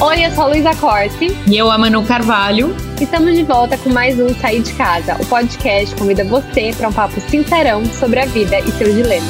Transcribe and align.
Oi, 0.00 0.24
eu 0.24 0.30
sou 0.30 0.44
a 0.44 0.46
Luísa 0.46 0.76
Corte. 0.76 1.26
E 1.50 1.56
eu, 1.56 1.68
a 1.68 1.76
Manu 1.76 2.06
Carvalho. 2.06 2.68
Estamos 3.02 3.34
de 3.34 3.42
volta 3.42 3.76
com 3.76 3.90
mais 3.90 4.16
um 4.20 4.28
Sair 4.28 4.62
de 4.62 4.72
Casa. 4.74 5.20
O 5.20 5.26
podcast 5.26 5.92
convida 5.96 6.22
você 6.22 6.70
para 6.72 6.88
um 6.88 6.92
papo 6.92 7.20
sincerão 7.20 7.84
sobre 7.84 8.20
a 8.20 8.26
vida 8.26 8.60
e 8.60 8.70
seus 8.70 8.94
dilemas. 8.94 9.28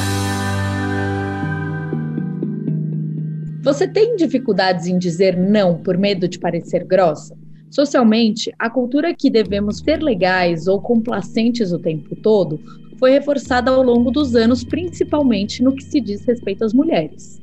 Você 3.63 3.87
tem 3.87 4.15
dificuldades 4.15 4.85
em 4.85 4.99
dizer 4.99 5.35
não 5.35 5.75
por 5.75 5.97
medo 5.97 6.27
de 6.27 6.37
parecer 6.37 6.85
grossa? 6.85 7.35
Socialmente, 7.71 8.53
a 8.59 8.69
cultura 8.69 9.11
que 9.11 9.31
devemos 9.31 9.79
ser 9.79 10.03
legais 10.03 10.67
ou 10.67 10.79
complacentes 10.79 11.71
o 11.71 11.79
tempo 11.79 12.15
todo 12.15 12.59
foi 12.99 13.09
reforçada 13.09 13.71
ao 13.71 13.81
longo 13.81 14.11
dos 14.11 14.35
anos, 14.35 14.63
principalmente 14.63 15.63
no 15.63 15.73
que 15.73 15.83
se 15.83 15.99
diz 15.99 16.23
respeito 16.25 16.63
às 16.63 16.75
mulheres. 16.75 17.39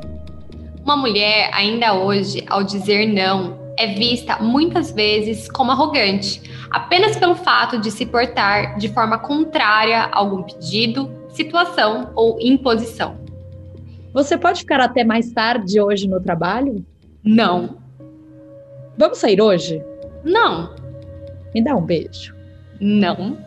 Uma 0.86 0.96
mulher, 0.96 1.50
ainda 1.52 1.94
hoje, 1.94 2.44
ao 2.46 2.62
dizer 2.62 3.12
não, 3.12 3.58
é 3.76 3.88
vista 3.88 4.38
muitas 4.40 4.92
vezes 4.92 5.50
como 5.50 5.72
arrogante, 5.72 6.40
apenas 6.70 7.16
pelo 7.16 7.34
fato 7.34 7.80
de 7.80 7.90
se 7.90 8.06
portar 8.06 8.78
de 8.78 8.86
forma 8.90 9.18
contrária 9.18 10.02
a 10.02 10.16
algum 10.16 10.44
pedido, 10.44 11.10
situação 11.30 12.12
ou 12.14 12.38
imposição. 12.40 13.16
Você 14.14 14.38
pode 14.38 14.60
ficar 14.60 14.78
até 14.78 15.02
mais 15.02 15.32
tarde 15.32 15.80
hoje 15.80 16.06
no 16.06 16.20
trabalho? 16.20 16.86
Não. 17.20 17.78
Vamos 18.96 19.18
sair 19.18 19.40
hoje? 19.40 19.84
Não. 20.22 20.72
Me 21.52 21.64
dá 21.64 21.74
um 21.74 21.84
beijo? 21.84 22.32
Não. 22.80 23.38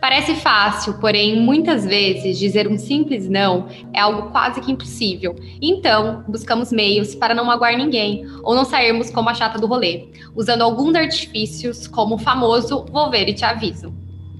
Parece 0.00 0.34
fácil, 0.36 0.94
porém, 0.94 1.40
muitas 1.40 1.84
vezes 1.84 2.38
dizer 2.38 2.68
um 2.68 2.76
simples 2.76 3.28
não 3.28 3.66
é 3.94 4.00
algo 4.00 4.30
quase 4.30 4.60
que 4.60 4.70
impossível. 4.70 5.34
Então, 5.60 6.22
buscamos 6.28 6.70
meios 6.70 7.14
para 7.14 7.34
não 7.34 7.44
magoar 7.44 7.76
ninguém 7.76 8.26
ou 8.42 8.54
não 8.54 8.64
sairmos 8.64 9.10
como 9.10 9.30
a 9.30 9.34
chata 9.34 9.58
do 9.58 9.66
rolê, 9.66 10.08
usando 10.34 10.62
alguns 10.62 10.94
artifícios, 10.94 11.86
como 11.86 12.16
o 12.16 12.18
famoso 12.18 12.84
vou 12.92 13.10
ver 13.10 13.28
e 13.28 13.34
te 13.34 13.44
aviso. 13.44 13.92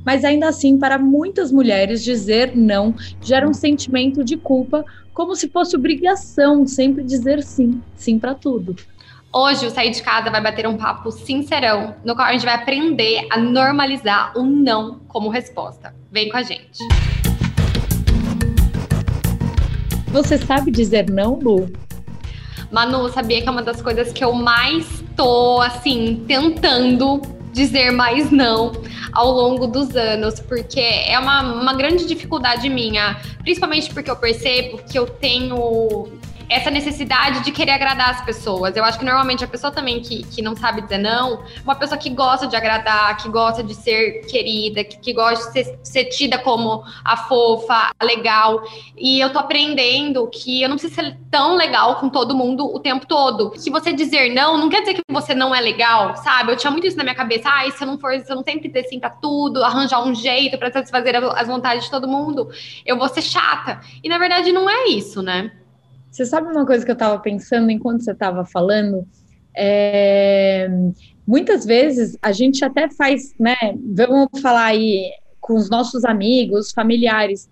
Mas 0.05 0.25
ainda 0.25 0.47
assim, 0.49 0.79
para 0.79 0.99
muitas 0.99 1.51
mulheres, 1.51 2.05
dizer 2.05 2.55
não 2.55 2.95
gera 3.21 3.49
um 3.49 3.55
sentimento 3.55 4.23
de 4.23 4.37
culpa, 4.37 4.85
como 5.13 5.35
se 5.35 5.49
fosse 5.49 5.75
obrigação 5.75 6.67
sempre 6.67 7.03
dizer 7.03 7.43
sim, 7.43 7.81
sim 7.97 8.19
para 8.19 8.35
tudo. 8.35 8.77
Hoje 9.33 9.67
o 9.67 9.71
Sair 9.71 9.91
de 9.91 10.03
Casa 10.03 10.31
vai 10.31 10.41
bater 10.41 10.67
um 10.67 10.77
papo 10.77 11.11
sincerão, 11.11 11.95
no 12.05 12.15
qual 12.15 12.29
a 12.29 12.33
gente 12.33 12.45
vai 12.45 12.55
aprender 12.55 13.27
a 13.31 13.39
normalizar 13.39 14.33
o 14.37 14.43
não 14.43 15.01
como 15.09 15.29
resposta. 15.29 15.95
Vem 16.11 16.31
com 16.31 16.37
a 16.39 16.43
gente. 16.43 16.79
Você 20.09 20.39
sabe 20.39 20.71
dizer 20.71 21.11
não, 21.11 21.39
Lu? 21.39 21.71
Manu, 22.71 23.09
sabia 23.11 23.43
que 23.43 23.49
é 23.49 23.51
uma 23.51 23.63
das 23.63 23.83
coisas 23.83 24.13
que 24.13 24.25
eu 24.25 24.33
mais 24.33 25.05
tô, 25.15 25.61
assim, 25.61 26.25
tentando 26.27 27.21
dizer 27.53 27.91
mais 27.91 28.31
não 28.31 28.73
ao 29.13 29.31
longo 29.31 29.67
dos 29.67 29.97
anos, 29.97 30.41
porque 30.41 30.81
é 30.81 31.19
uma, 31.19 31.43
uma 31.43 31.75
grande 31.75 32.07
dificuldade 32.07 32.69
minha, 32.69 33.17
principalmente 33.43 33.93
porque 33.93 34.11
eu 34.11 34.17
percebo 34.17 34.79
que 34.79 34.99
eu 34.99 35.07
tenho 35.07 36.09
essa 36.49 36.71
necessidade 36.71 37.45
de 37.45 37.51
querer 37.51 37.73
agradar 37.73 38.11
as 38.11 38.21
pessoas. 38.25 38.77
Eu 38.77 38.85
acho 38.85 38.99
que 38.99 39.05
normalmente 39.05 39.45
a 39.45 39.49
pessoa 39.49 39.73
também 39.73 40.01
que, 40.01 40.23
que 40.25 40.43
não 40.43 40.57
sabe 40.57 40.83
dizer 40.83 40.99
não, 40.99 41.43
uma 41.65 41.75
pessoa 41.75 41.99
que 41.99 42.11
gosta 42.11 42.47
de 42.47 42.57
agradar, 42.57 43.17
que 43.17 43.29
gosta 43.29 43.63
de 43.63 43.75
ser 43.75 44.27
querida, 44.27 44.85
que, 44.85 44.99
que 44.99 45.13
gosta 45.13 45.47
de 45.47 45.53
ser, 45.53 45.79
ser 45.83 46.05
tida 46.07 46.39
como 46.39 46.85
a 47.05 47.17
fofa, 47.17 47.91
a 47.99 48.05
legal. 48.05 48.63
E 48.97 49.21
eu 49.21 49.33
tô 49.33 49.39
aprendendo 49.39 50.27
que 50.29 50.63
eu 50.63 50.69
não 50.69 50.77
preciso 50.77 50.95
ser 50.95 51.19
tão 51.31 51.57
legal 51.57 51.97
com 51.97 52.09
todo 52.09 52.35
mundo 52.35 52.65
o 52.67 52.79
tempo 52.79 53.07
todo. 53.07 53.51
Que 53.51 53.71
você 53.71 53.93
dizer 53.93 54.33
não, 54.33 54.57
não 54.57 54.69
quer 54.69 54.81
dizer 54.81 54.95
que 54.95 55.03
você 55.11 55.35
não 55.35 55.55
é 55.55 55.61
legal, 55.61 56.17
sabe? 56.17 56.53
Eu 56.53 56.57
tinha 56.57 56.71
muito 56.71 56.87
isso 56.87 56.97
na 56.97 57.03
minha 57.03 57.15
cabeça. 57.15 57.49
Ai, 57.49 57.71
se 57.73 57.83
eu 57.83 57.89
não 57.89 57.99
for, 57.99 58.13
se 58.21 58.31
eu 58.31 58.37
não 58.37 58.45
sempre 58.45 58.69
ter 58.69 58.85
sim 58.85 59.01
pra 59.01 59.11
tudo, 59.11 59.65
arranjar 59.65 60.03
um 60.05 60.15
jeito 60.15 60.59
para 60.59 60.71
satisfazer 60.71 61.17
as 61.17 61.49
vontades 61.49 61.85
de 61.85 61.91
todo 61.91 62.07
mundo, 62.09 62.49
eu 62.85 62.97
vou 62.97 63.09
ser 63.09 63.23
chata. 63.23 63.81
E 64.03 64.09
na 64.09 64.19
verdade 64.19 64.53
não 64.53 64.69
é 64.69 64.89
isso, 64.89 65.23
né? 65.23 65.53
Você 66.17 66.25
sabe 66.25 66.51
uma 66.51 66.65
coisa 66.65 66.83
que 66.83 66.91
eu 66.91 66.95
estava 66.95 67.19
pensando 67.19 67.71
enquanto 67.71 68.03
você 68.03 68.13
estava 68.13 68.43
falando? 68.43 69.07
É, 69.55 70.67
muitas 71.27 71.67
vezes 71.67 72.17
a 72.23 72.33
gente 72.33 72.65
até 72.65 72.89
faz, 72.89 73.35
né? 73.39 73.55
Vamos 73.95 74.41
falar 74.41 74.65
aí 74.65 75.11
com 75.39 75.57
os 75.57 75.69
nossos 75.69 76.07
amigos, 76.07 76.73
familiares. 76.73 77.51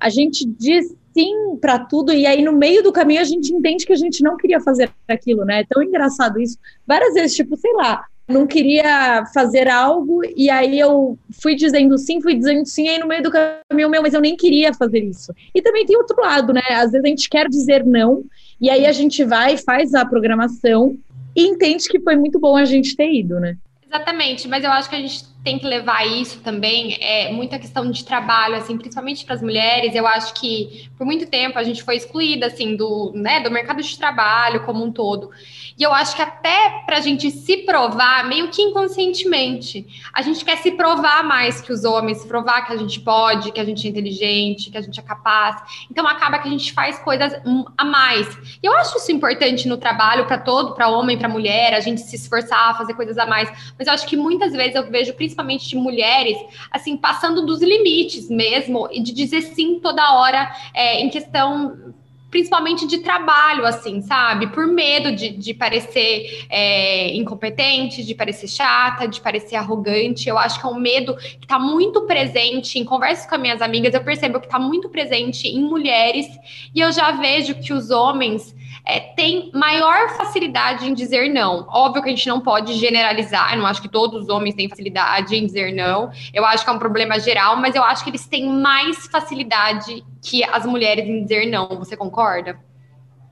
A 0.00 0.08
gente 0.08 0.44
diz 0.44 0.92
sim 1.14 1.56
para 1.60 1.78
tudo 1.78 2.12
e 2.12 2.26
aí 2.26 2.42
no 2.42 2.52
meio 2.52 2.82
do 2.82 2.92
caminho 2.92 3.20
a 3.20 3.24
gente 3.24 3.54
entende 3.54 3.86
que 3.86 3.92
a 3.92 3.96
gente 3.96 4.24
não 4.24 4.36
queria 4.36 4.58
fazer 4.58 4.90
aquilo, 5.06 5.44
né? 5.44 5.60
É 5.60 5.64
tão 5.68 5.80
engraçado 5.80 6.40
isso. 6.40 6.58
Várias 6.84 7.14
vezes, 7.14 7.36
tipo, 7.36 7.56
sei 7.56 7.72
lá, 7.74 8.04
não 8.30 8.46
queria 8.46 9.24
fazer 9.34 9.68
algo 9.68 10.20
e 10.36 10.48
aí 10.48 10.78
eu 10.78 11.18
fui 11.42 11.54
dizendo 11.54 11.98
sim, 11.98 12.20
fui 12.20 12.34
dizendo 12.34 12.64
sim, 12.66 12.88
aí 12.88 12.98
no 12.98 13.06
meio 13.06 13.22
do 13.22 13.30
caminho, 13.30 13.90
meu, 13.90 14.02
mas 14.02 14.14
eu 14.14 14.20
nem 14.20 14.36
queria 14.36 14.72
fazer 14.72 15.02
isso. 15.02 15.34
E 15.54 15.60
também 15.60 15.84
tem 15.84 15.96
outro 15.96 16.20
lado, 16.20 16.52
né? 16.52 16.62
Às 16.70 16.92
vezes 16.92 17.04
a 17.04 17.08
gente 17.08 17.28
quer 17.28 17.48
dizer 17.48 17.84
não 17.84 18.24
e 18.60 18.70
aí 18.70 18.86
a 18.86 18.92
gente 18.92 19.24
vai, 19.24 19.56
faz 19.56 19.94
a 19.94 20.04
programação 20.04 20.96
e 21.34 21.46
entende 21.46 21.88
que 21.88 22.00
foi 22.00 22.16
muito 22.16 22.38
bom 22.38 22.56
a 22.56 22.64
gente 22.64 22.96
ter 22.96 23.12
ido, 23.12 23.40
né? 23.40 23.56
Exatamente, 23.86 24.46
mas 24.46 24.62
eu 24.62 24.70
acho 24.70 24.88
que 24.88 24.94
a 24.94 25.00
gente 25.00 25.24
tem 25.42 25.58
que 25.58 25.66
levar 25.66 26.06
isso 26.06 26.40
também, 26.40 26.98
é 27.00 27.32
muita 27.32 27.58
questão 27.58 27.90
de 27.90 28.04
trabalho, 28.04 28.56
assim, 28.56 28.76
principalmente 28.76 29.24
para 29.24 29.34
as 29.34 29.42
mulheres. 29.42 29.94
Eu 29.94 30.06
acho 30.06 30.34
que 30.34 30.90
por 30.96 31.06
muito 31.06 31.26
tempo 31.26 31.58
a 31.58 31.62
gente 31.62 31.82
foi 31.82 31.96
excluída, 31.96 32.46
assim, 32.46 32.76
do, 32.76 33.12
né, 33.14 33.40
do 33.40 33.50
mercado 33.50 33.82
de 33.82 33.98
trabalho 33.98 34.64
como 34.64 34.84
um 34.84 34.92
todo. 34.92 35.30
E 35.78 35.82
eu 35.82 35.94
acho 35.94 36.14
que 36.14 36.20
até 36.20 36.82
para 36.84 36.98
a 36.98 37.00
gente 37.00 37.30
se 37.30 37.58
provar, 37.58 38.28
meio 38.28 38.48
que 38.48 38.60
inconscientemente, 38.60 39.86
a 40.12 40.20
gente 40.20 40.44
quer 40.44 40.58
se 40.58 40.72
provar 40.72 41.24
mais 41.24 41.62
que 41.62 41.72
os 41.72 41.84
homens, 41.84 42.18
se 42.18 42.28
provar 42.28 42.66
que 42.66 42.72
a 42.74 42.76
gente 42.76 43.00
pode, 43.00 43.50
que 43.50 43.58
a 43.58 43.64
gente 43.64 43.86
é 43.86 43.90
inteligente, 43.90 44.70
que 44.70 44.76
a 44.76 44.82
gente 44.82 45.00
é 45.00 45.02
capaz. 45.02 45.56
Então 45.90 46.06
acaba 46.06 46.38
que 46.38 46.48
a 46.48 46.50
gente 46.50 46.70
faz 46.74 46.98
coisas 46.98 47.32
a 47.78 47.84
mais. 47.84 48.28
E 48.62 48.66
eu 48.66 48.74
acho 48.74 48.98
isso 48.98 49.10
importante 49.10 49.66
no 49.66 49.78
trabalho 49.78 50.26
para 50.26 50.36
todo, 50.36 50.74
para 50.74 50.88
homem, 50.88 51.16
para 51.16 51.30
mulher, 51.30 51.72
a 51.72 51.80
gente 51.80 52.02
se 52.02 52.14
esforçar, 52.14 52.76
fazer 52.76 52.92
coisas 52.92 53.16
a 53.16 53.24
mais. 53.24 53.50
Mas 53.78 53.88
eu 53.88 53.94
acho 53.94 54.06
que 54.06 54.18
muitas 54.18 54.52
vezes 54.52 54.74
eu 54.74 54.90
vejo, 54.90 55.14
principalmente 55.30 55.68
de 55.68 55.76
mulheres, 55.76 56.36
assim, 56.70 56.96
passando 56.96 57.46
dos 57.46 57.62
limites 57.62 58.28
mesmo, 58.28 58.88
e 58.90 59.00
de 59.00 59.12
dizer 59.12 59.42
sim 59.42 59.78
toda 59.80 60.14
hora 60.14 60.52
é, 60.74 61.00
em 61.00 61.08
questão 61.08 61.94
principalmente 62.30 62.86
de 62.86 62.98
trabalho, 62.98 63.66
assim, 63.66 64.00
sabe? 64.00 64.46
Por 64.46 64.64
medo 64.64 65.10
de, 65.10 65.30
de 65.30 65.52
parecer 65.52 66.46
é, 66.48 67.12
incompetente, 67.16 68.04
de 68.04 68.14
parecer 68.14 68.46
chata, 68.46 69.08
de 69.08 69.20
parecer 69.20 69.56
arrogante. 69.56 70.28
Eu 70.28 70.38
acho 70.38 70.60
que 70.60 70.64
é 70.64 70.68
um 70.68 70.78
medo 70.78 71.16
que 71.16 71.44
está 71.44 71.58
muito 71.58 72.02
presente 72.02 72.78
em 72.78 72.84
conversas 72.84 73.28
com 73.28 73.34
as 73.34 73.40
minhas 73.40 73.60
amigas. 73.60 73.92
Eu 73.94 74.04
percebo 74.04 74.38
que 74.38 74.46
está 74.46 74.60
muito 74.60 74.88
presente 74.88 75.48
em 75.48 75.60
mulheres 75.60 76.26
e 76.72 76.80
eu 76.80 76.92
já 76.92 77.10
vejo 77.10 77.56
que 77.56 77.72
os 77.72 77.90
homens 77.90 78.54
é, 78.90 79.00
tem 79.14 79.50
maior 79.54 80.16
facilidade 80.16 80.88
em 80.88 80.92
dizer 80.92 81.32
não. 81.32 81.66
Óbvio 81.68 82.02
que 82.02 82.08
a 82.08 82.12
gente 82.12 82.28
não 82.28 82.40
pode 82.40 82.74
generalizar, 82.74 83.52
eu 83.52 83.60
não 83.60 83.66
acho 83.66 83.80
que 83.80 83.88
todos 83.88 84.22
os 84.22 84.28
homens 84.28 84.56
têm 84.56 84.68
facilidade 84.68 85.36
em 85.36 85.46
dizer 85.46 85.72
não. 85.72 86.10
Eu 86.34 86.44
acho 86.44 86.64
que 86.64 86.70
é 86.70 86.72
um 86.72 86.78
problema 86.78 87.18
geral, 87.20 87.56
mas 87.56 87.74
eu 87.76 87.84
acho 87.84 88.02
que 88.02 88.10
eles 88.10 88.26
têm 88.26 88.50
mais 88.50 89.06
facilidade 89.06 90.04
que 90.20 90.42
as 90.42 90.66
mulheres 90.66 91.08
em 91.08 91.22
dizer 91.22 91.46
não. 91.46 91.68
Você 91.78 91.96
concorda? 91.96 92.58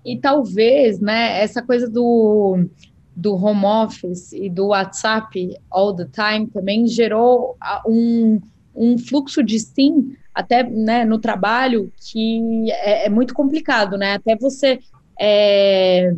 E 0.04 0.16
talvez, 0.16 1.00
né, 1.00 1.42
essa 1.42 1.60
coisa 1.60 1.90
do, 1.90 2.66
do 3.14 3.34
home 3.34 3.64
office 3.64 4.32
e 4.32 4.48
do 4.48 4.68
WhatsApp 4.68 5.58
all 5.70 5.94
the 5.94 6.06
time 6.06 6.46
também 6.46 6.86
gerou 6.86 7.56
um, 7.84 8.40
um 8.74 8.96
fluxo 8.96 9.42
de 9.42 9.58
sim 9.58 10.16
até 10.32 10.62
né, 10.62 11.04
no 11.04 11.18
trabalho 11.18 11.92
que 12.00 12.70
é, 12.70 13.06
é, 13.06 13.08
muito 13.08 13.34
complicado, 13.34 13.98
né? 13.98 14.14
Até 14.14 14.36
você 14.36 14.78
é, 15.18 16.14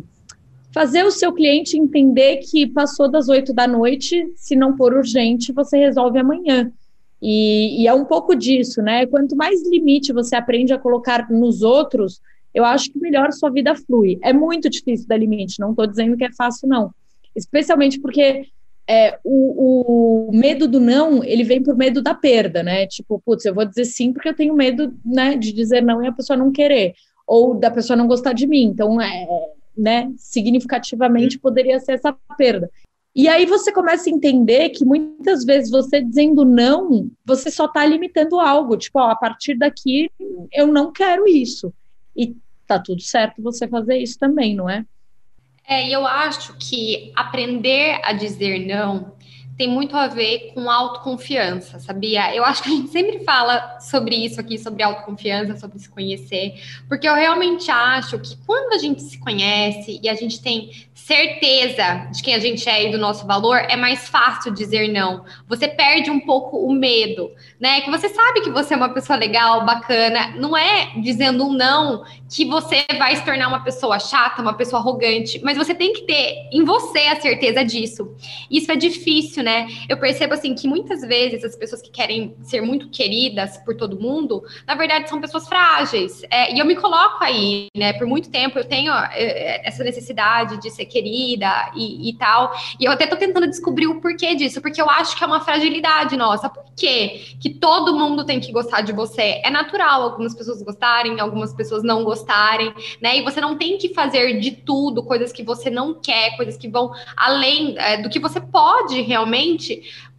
fazer 0.73 1.03
o 1.03 1.11
seu 1.11 1.33
cliente 1.33 1.77
entender 1.77 2.37
que 2.37 2.67
passou 2.67 3.09
das 3.09 3.27
oito 3.29 3.53
da 3.53 3.67
noite, 3.67 4.31
se 4.35 4.55
não 4.55 4.75
for 4.77 4.93
urgente, 4.93 5.51
você 5.51 5.77
resolve 5.77 6.19
amanhã. 6.19 6.71
E, 7.21 7.83
e, 7.83 7.87
é 7.87 7.93
um 7.93 8.05
pouco 8.05 8.35
disso, 8.35 8.81
né? 8.81 9.05
Quanto 9.05 9.35
mais 9.35 9.61
limite 9.67 10.11
você 10.11 10.35
aprende 10.35 10.73
a 10.73 10.79
colocar 10.79 11.29
nos 11.29 11.61
outros, 11.61 12.19
eu 12.53 12.65
acho 12.65 12.91
que 12.91 12.99
melhor 12.99 13.31
sua 13.31 13.51
vida 13.51 13.75
flui. 13.75 14.17
É 14.23 14.33
muito 14.33 14.69
difícil 14.69 15.07
dar 15.07 15.17
limite, 15.17 15.59
não 15.59 15.71
estou 15.71 15.85
dizendo 15.85 16.17
que 16.17 16.25
é 16.25 16.31
fácil, 16.31 16.67
não. 16.67 16.91
Especialmente 17.35 17.99
porque 17.99 18.47
é, 18.87 19.19
o, 19.23 20.29
o, 20.29 20.31
medo 20.33 20.67
do 20.67 20.79
não, 20.79 21.23
ele 21.23 21.43
vem 21.43 21.61
por 21.61 21.77
medo 21.77 22.01
da 22.01 22.15
perda, 22.15 22.63
né? 22.63 22.87
Tipo, 22.87 23.21
putz, 23.23 23.45
eu 23.45 23.53
vou 23.53 23.65
dizer 23.65 23.85
sim 23.85 24.11
porque 24.11 24.29
eu 24.29 24.35
tenho 24.35 24.55
medo 24.55 24.93
né, 25.05 25.37
de 25.37 25.53
dizer 25.53 25.81
não 25.81 26.03
e 26.03 26.07
a 26.07 26.11
pessoa 26.11 26.35
não 26.35 26.51
querer 26.51 26.95
ou 27.31 27.55
da 27.55 27.71
pessoa 27.71 27.95
não 27.95 28.07
gostar 28.07 28.33
de 28.33 28.45
mim. 28.45 28.63
Então, 28.63 28.99
é, 29.01 29.25
né, 29.77 30.11
significativamente 30.17 31.39
poderia 31.39 31.79
ser 31.79 31.93
essa 31.93 32.13
perda. 32.37 32.69
E 33.15 33.29
aí 33.29 33.45
você 33.45 33.71
começa 33.71 34.09
a 34.09 34.13
entender 34.13 34.69
que 34.69 34.83
muitas 34.83 35.45
vezes 35.45 35.71
você 35.71 36.01
dizendo 36.01 36.43
não, 36.43 37.09
você 37.25 37.49
só 37.49 37.67
está 37.67 37.85
limitando 37.85 38.37
algo. 38.37 38.75
Tipo, 38.75 38.99
ó, 38.99 39.11
a 39.11 39.15
partir 39.15 39.57
daqui 39.57 40.11
eu 40.51 40.67
não 40.67 40.91
quero 40.91 41.25
isso. 41.25 41.73
E 42.13 42.35
tá 42.67 42.77
tudo 42.77 43.01
certo 43.01 43.41
você 43.41 43.65
fazer 43.65 43.97
isso 43.97 44.19
também, 44.19 44.53
não 44.53 44.69
é? 44.69 44.85
É, 45.65 45.87
e 45.87 45.93
eu 45.93 46.05
acho 46.05 46.57
que 46.57 47.13
aprender 47.15 47.97
a 48.03 48.11
dizer 48.11 48.65
não 48.67 49.13
tem 49.61 49.69
muito 49.69 49.95
a 49.95 50.07
ver 50.07 50.53
com 50.55 50.71
autoconfiança, 50.71 51.77
sabia? 51.77 52.35
Eu 52.35 52.43
acho 52.43 52.63
que 52.63 52.69
a 52.69 52.71
gente 52.71 52.89
sempre 52.89 53.23
fala 53.23 53.79
sobre 53.79 54.15
isso 54.15 54.41
aqui, 54.41 54.57
sobre 54.57 54.81
autoconfiança, 54.81 55.55
sobre 55.55 55.77
se 55.77 55.87
conhecer, 55.87 56.55
porque 56.89 57.07
eu 57.07 57.13
realmente 57.13 57.69
acho 57.69 58.17
que 58.17 58.35
quando 58.47 58.73
a 58.73 58.79
gente 58.79 59.03
se 59.03 59.19
conhece 59.19 59.99
e 60.01 60.09
a 60.09 60.15
gente 60.15 60.41
tem 60.41 60.71
certeza 60.95 62.07
de 62.11 62.23
quem 62.23 62.33
a 62.35 62.39
gente 62.39 62.67
é 62.69 62.87
e 62.87 62.91
do 62.91 62.97
nosso 62.97 63.27
valor, 63.27 63.57
é 63.57 63.75
mais 63.75 64.07
fácil 64.07 64.51
dizer 64.51 64.87
não. 64.87 65.25
Você 65.47 65.67
perde 65.67 66.09
um 66.09 66.19
pouco 66.19 66.57
o 66.57 66.73
medo, 66.73 67.31
né? 67.59 67.81
Que 67.81 67.91
você 67.91 68.09
sabe 68.09 68.41
que 68.41 68.49
você 68.49 68.73
é 68.73 68.77
uma 68.77 68.89
pessoa 68.89 69.17
legal, 69.17 69.65
bacana. 69.65 70.33
Não 70.37 70.55
é 70.55 70.93
dizendo 71.01 71.45
um 71.45 71.53
não 71.53 72.03
que 72.29 72.45
você 72.45 72.85
vai 72.97 73.15
se 73.15 73.25
tornar 73.25 73.47
uma 73.47 73.63
pessoa 73.63 73.99
chata, 73.99 74.41
uma 74.41 74.53
pessoa 74.53 74.81
arrogante, 74.81 75.41
mas 75.43 75.57
você 75.57 75.75
tem 75.75 75.91
que 75.91 76.03
ter 76.03 76.49
em 76.51 76.63
você 76.63 76.99
a 76.99 77.19
certeza 77.19 77.63
disso. 77.63 78.15
Isso 78.49 78.71
é 78.71 78.75
difícil, 78.75 79.43
né? 79.43 79.50
Eu 79.89 79.97
percebo 79.97 80.33
assim 80.33 80.53
que 80.55 80.67
muitas 80.67 81.01
vezes 81.01 81.43
as 81.43 81.55
pessoas 81.55 81.81
que 81.81 81.89
querem 81.89 82.35
ser 82.41 82.61
muito 82.61 82.89
queridas 82.89 83.57
por 83.59 83.75
todo 83.75 83.99
mundo, 83.99 84.43
na 84.65 84.75
verdade 84.75 85.09
são 85.09 85.19
pessoas 85.19 85.47
frágeis. 85.47 86.23
É, 86.29 86.53
e 86.53 86.59
eu 86.59 86.65
me 86.65 86.75
coloco 86.75 87.23
aí, 87.23 87.67
né? 87.75 87.93
Por 87.93 88.07
muito 88.07 88.29
tempo 88.29 88.57
eu 88.57 88.65
tenho 88.65 88.93
é, 88.93 89.67
essa 89.67 89.83
necessidade 89.83 90.59
de 90.61 90.69
ser 90.69 90.85
querida 90.85 91.71
e, 91.75 92.09
e, 92.09 92.13
tal. 92.17 92.51
E 92.79 92.85
eu 92.85 92.91
até 92.91 93.05
tô 93.07 93.15
tentando 93.15 93.47
descobrir 93.47 93.87
o 93.87 94.01
porquê 94.01 94.35
disso, 94.35 94.61
porque 94.61 94.81
eu 94.81 94.89
acho 94.89 95.17
que 95.17 95.23
é 95.23 95.27
uma 95.27 95.41
fragilidade 95.41 96.15
nossa. 96.15 96.49
Por 96.49 96.65
quê? 96.75 97.21
Que 97.39 97.49
todo 97.49 97.97
mundo 97.97 98.25
tem 98.25 98.39
que 98.39 98.51
gostar 98.51 98.81
de 98.81 98.93
você? 98.93 99.41
É 99.43 99.49
natural 99.49 100.03
algumas 100.03 100.33
pessoas 100.33 100.61
gostarem, 100.61 101.19
algumas 101.19 101.53
pessoas 101.53 101.83
não 101.83 102.03
gostarem 102.03 102.21
gostarem, 102.21 102.73
né? 103.01 103.17
E 103.17 103.23
você 103.23 103.41
não 103.41 103.57
tem 103.57 103.77
que 103.77 103.93
fazer 103.93 104.39
de 104.39 104.51
tudo 104.51 105.03
coisas 105.03 105.31
que 105.31 105.43
você 105.43 105.69
não 105.69 105.93
quer, 105.93 106.35
coisas 106.35 106.57
que 106.57 106.67
vão 106.67 106.91
além 107.15 107.75
é, 107.77 107.97
do 108.01 108.09
que 108.09 108.19
você 108.19 108.39
pode 108.39 109.01
realmente, 109.01 109.30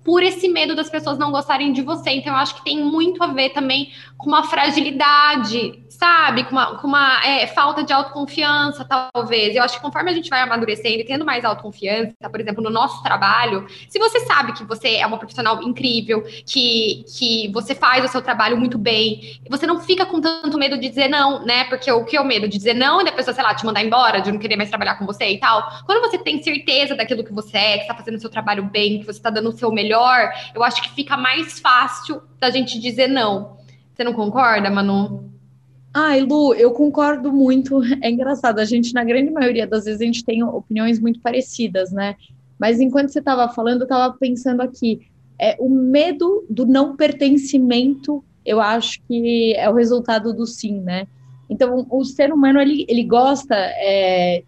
por 0.04 0.22
esse 0.22 0.48
medo 0.48 0.74
das 0.74 0.90
pessoas 0.90 1.18
não 1.18 1.30
gostarem 1.30 1.72
de 1.72 1.82
você. 1.82 2.10
Então, 2.10 2.32
eu 2.32 2.38
acho 2.38 2.56
que 2.56 2.64
tem 2.64 2.82
muito 2.82 3.22
a 3.22 3.28
ver 3.28 3.50
também 3.50 3.92
com 4.16 4.28
uma 4.28 4.44
fragilidade 4.44 5.81
sabe, 6.02 6.42
com 6.42 6.50
uma, 6.50 6.78
com 6.78 6.88
uma 6.88 7.24
é, 7.24 7.46
falta 7.46 7.84
de 7.84 7.92
autoconfiança, 7.92 8.84
talvez. 8.84 9.54
Eu 9.54 9.62
acho 9.62 9.76
que 9.76 9.80
conforme 9.80 10.10
a 10.10 10.14
gente 10.14 10.28
vai 10.28 10.40
amadurecendo 10.40 10.96
e 10.96 11.04
tendo 11.04 11.24
mais 11.24 11.44
autoconfiança, 11.44 12.12
por 12.28 12.40
exemplo, 12.40 12.60
no 12.60 12.70
nosso 12.70 13.00
trabalho, 13.04 13.68
se 13.88 14.00
você 14.00 14.18
sabe 14.20 14.52
que 14.52 14.64
você 14.64 14.96
é 14.96 15.06
uma 15.06 15.16
profissional 15.16 15.62
incrível, 15.62 16.24
que, 16.44 17.04
que 17.16 17.52
você 17.52 17.72
faz 17.72 18.04
o 18.04 18.08
seu 18.08 18.20
trabalho 18.20 18.56
muito 18.56 18.76
bem, 18.76 19.38
você 19.48 19.64
não 19.64 19.78
fica 19.78 20.04
com 20.04 20.20
tanto 20.20 20.58
medo 20.58 20.76
de 20.76 20.88
dizer 20.88 21.06
não, 21.06 21.44
né? 21.44 21.64
Porque 21.64 21.90
o 21.92 22.04
que 22.04 22.16
é 22.16 22.20
o 22.20 22.24
medo 22.24 22.48
de 22.48 22.58
dizer 22.58 22.74
não 22.74 23.00
e 23.00 23.04
da 23.04 23.12
pessoa, 23.12 23.32
sei 23.32 23.44
lá, 23.44 23.54
te 23.54 23.64
mandar 23.64 23.84
embora, 23.84 24.20
de 24.20 24.32
não 24.32 24.40
querer 24.40 24.56
mais 24.56 24.70
trabalhar 24.70 24.96
com 24.96 25.06
você 25.06 25.28
e 25.28 25.38
tal. 25.38 25.62
Quando 25.86 26.00
você 26.00 26.18
tem 26.18 26.42
certeza 26.42 26.96
daquilo 26.96 27.22
que 27.22 27.32
você 27.32 27.56
é, 27.56 27.74
que 27.76 27.82
está 27.82 27.94
fazendo 27.94 28.16
o 28.16 28.20
seu 28.20 28.30
trabalho 28.30 28.64
bem, 28.64 28.98
que 28.98 29.06
você 29.06 29.20
está 29.20 29.30
dando 29.30 29.50
o 29.50 29.52
seu 29.52 29.70
melhor, 29.70 30.32
eu 30.52 30.64
acho 30.64 30.82
que 30.82 30.90
fica 30.90 31.16
mais 31.16 31.60
fácil 31.60 32.20
da 32.40 32.50
gente 32.50 32.80
dizer 32.80 33.06
não. 33.06 33.56
Você 33.94 34.02
não 34.02 34.14
concorda, 34.14 34.68
Manu? 34.68 35.31
Ai, 35.94 36.22
Lu, 36.22 36.54
eu 36.54 36.72
concordo 36.72 37.32
muito. 37.32 37.80
É 38.02 38.10
engraçado, 38.10 38.58
a 38.58 38.64
gente, 38.64 38.94
na 38.94 39.04
grande 39.04 39.30
maioria 39.30 39.66
das 39.66 39.84
vezes, 39.84 40.00
a 40.00 40.04
gente 40.04 40.24
tem 40.24 40.42
opiniões 40.42 40.98
muito 40.98 41.20
parecidas, 41.20 41.92
né? 41.92 42.16
Mas 42.58 42.80
enquanto 42.80 43.10
você 43.10 43.18
estava 43.18 43.52
falando, 43.52 43.82
eu 43.82 43.84
estava 43.84 44.14
pensando 44.16 44.60
aqui, 44.60 45.00
é, 45.38 45.56
o 45.58 45.68
medo 45.68 46.44
do 46.48 46.64
não 46.64 46.96
pertencimento, 46.96 48.24
eu 48.44 48.60
acho 48.60 49.00
que 49.06 49.54
é 49.56 49.68
o 49.68 49.74
resultado 49.74 50.32
do 50.32 50.46
sim, 50.46 50.80
né? 50.80 51.06
Então, 51.50 51.86
o 51.90 52.04
ser 52.04 52.32
humano, 52.32 52.60
ele, 52.60 52.86
ele 52.88 53.04
gosta 53.04 53.54
é, 53.54 54.42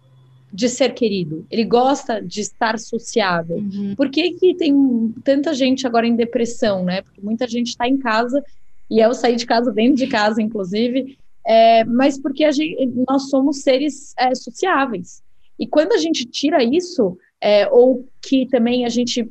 de 0.51 0.69
ser 0.69 0.93
querido, 0.93 1.45
ele 1.51 1.65
gosta 1.65 2.21
de 2.21 2.41
estar 2.41 2.79
sociável. 2.79 3.57
Uhum. 3.57 3.93
Por 3.95 4.09
que, 4.09 4.31
que 4.31 4.55
tem 4.55 5.13
tanta 5.23 5.53
gente 5.53 5.85
agora 5.85 6.07
em 6.07 6.15
depressão, 6.15 6.83
né? 6.83 7.01
Porque 7.01 7.21
muita 7.21 7.45
gente 7.47 7.67
está 7.67 7.87
em 7.87 7.97
casa, 7.97 8.43
e 8.89 8.99
eu 8.99 9.13
saí 9.13 9.35
de 9.35 9.45
casa, 9.45 9.71
dentro 9.71 9.97
de 9.97 10.07
casa, 10.07 10.41
inclusive, 10.41 11.17
é, 11.45 11.83
mas 11.83 12.19
porque 12.19 12.49
gente, 12.51 12.91
nós 13.07 13.29
somos 13.29 13.61
seres 13.61 14.13
é, 14.17 14.33
sociáveis. 14.33 15.21
E 15.59 15.67
quando 15.67 15.93
a 15.93 15.97
gente 15.97 16.25
tira 16.25 16.63
isso, 16.63 17.17
é, 17.39 17.67
ou 17.69 18.07
que 18.21 18.47
também 18.47 18.85
a 18.85 18.89
gente 18.89 19.29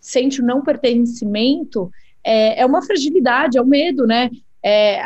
sente 0.00 0.40
o 0.40 0.44
não 0.44 0.62
pertencimento, 0.62 1.90
é, 2.22 2.60
é 2.60 2.66
uma 2.66 2.82
fragilidade, 2.82 3.58
é 3.58 3.60
o 3.60 3.64
um 3.64 3.68
medo, 3.68 4.06
né? 4.06 4.30
É, 4.62 5.00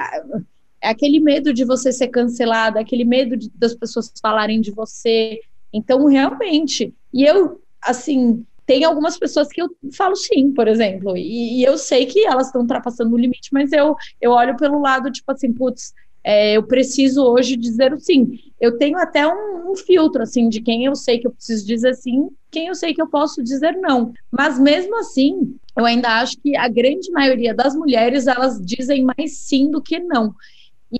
é, 0.83 0.89
aquele 0.89 1.21
medo 1.21 1.53
de 1.53 1.65
você 1.65 1.93
ser 1.93 2.09
cancelada, 2.09 2.81
aquele 2.81 3.05
medo 3.05 3.37
de, 3.37 3.51
das 3.55 3.75
pessoas 3.75 4.13
falarem 4.21 4.61
de 4.61 4.71
você. 4.71 5.41
Então, 5.73 6.07
realmente, 6.07 6.93
e 7.13 7.25
eu, 7.25 7.61
assim, 7.81 8.45
tem 8.67 8.85
algumas 8.85 9.19
pessoas 9.19 9.49
que 9.49 9.63
eu 9.63 9.69
falo 9.95 10.15
sim, 10.15 10.53
por 10.53 10.69
exemplo, 10.69 11.17
e, 11.17 11.61
e 11.61 11.65
eu 11.65 11.79
sei 11.79 12.07
que 12.07 12.27
elas 12.27 12.47
estão 12.49 12.63
ultrapassando 12.63 13.15
o 13.15 13.19
limite, 13.19 13.49
mas 13.53 13.73
eu, 13.73 13.97
eu 14.21 14.33
olho 14.33 14.57
pelo 14.57 14.81
lado, 14.81 15.11
tipo 15.11 15.31
assim, 15.33 15.53
putz, 15.53 15.93
é, 16.25 16.57
eu 16.57 16.63
preciso 16.63 17.25
hoje 17.25 17.57
dizer 17.57 17.93
o 17.93 17.99
sim. 17.99 18.39
Eu 18.61 18.79
tenho 18.79 18.97
até 18.99 19.27
um, 19.27 19.73
um, 19.73 19.77
filtro, 19.77 20.23
assim, 20.23 20.49
de 20.49 20.61
quem 20.61 20.85
eu 20.85 20.95
sei 20.95 21.19
que 21.19 21.27
eu 21.27 21.33
preciso 21.33 21.67
dizer 21.67 21.95
sim, 21.95 22.29
quem 22.51 22.69
eu 22.69 22.75
sei 22.75 22.95
que 22.95 23.03
eu 23.03 23.09
posso 23.09 23.43
dizer 23.43 23.73
não. 23.77 24.13
Mas 24.31 24.59
mesmo 24.59 24.97
assim, 24.99 25.57
eu 25.77 25.85
ainda 25.85 26.21
acho 26.21 26.37
que 26.41 26.57
a 26.57 26.69
grande 26.69 27.11
maioria 27.11 27.55
das 27.55 27.75
mulheres, 27.75 28.27
elas 28.27 28.61
dizem 28.65 29.05
mais 29.05 29.39
sim 29.39 29.71
do 29.71 29.83
que 29.83 29.99
não. 29.99 30.35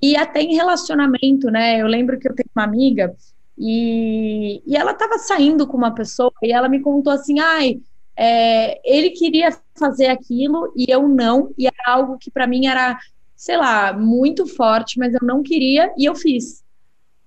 E 0.01 0.17
até 0.17 0.41
em 0.41 0.55
relacionamento, 0.55 1.49
né? 1.49 1.79
Eu 1.81 1.87
lembro 1.87 2.19
que 2.19 2.27
eu 2.27 2.35
tenho 2.35 2.49
uma 2.55 2.65
amiga 2.65 3.15
e, 3.57 4.61
e 4.65 4.75
ela 4.75 4.91
estava 4.91 5.17
saindo 5.19 5.67
com 5.67 5.77
uma 5.77 5.93
pessoa 5.93 6.33
e 6.41 6.51
ela 6.51 6.67
me 6.67 6.81
contou 6.81 7.13
assim, 7.13 7.39
ai, 7.39 7.79
é, 8.17 8.79
ele 8.83 9.11
queria 9.11 9.49
fazer 9.77 10.07
aquilo 10.07 10.71
e 10.75 10.85
eu 10.91 11.07
não, 11.07 11.53
e 11.57 11.65
era 11.67 11.95
algo 11.95 12.17
que 12.17 12.29
para 12.31 12.47
mim 12.47 12.67
era 12.67 12.97
sei 13.43 13.57
lá, 13.57 13.91
muito 13.91 14.47
forte, 14.47 14.97
mas 14.97 15.13
eu 15.13 15.19
não 15.21 15.43
queria 15.43 15.93
e 15.97 16.05
eu 16.05 16.15
fiz. 16.15 16.63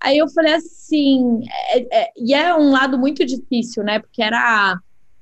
Aí 0.01 0.17
eu 0.17 0.27
falei 0.31 0.55
assim, 0.55 1.43
é, 1.69 2.05
é, 2.05 2.13
e 2.17 2.33
é 2.33 2.55
um 2.55 2.71
lado 2.71 2.99
muito 2.99 3.23
difícil, 3.23 3.85
né? 3.85 3.99
Porque 3.99 4.23
era 4.23 4.79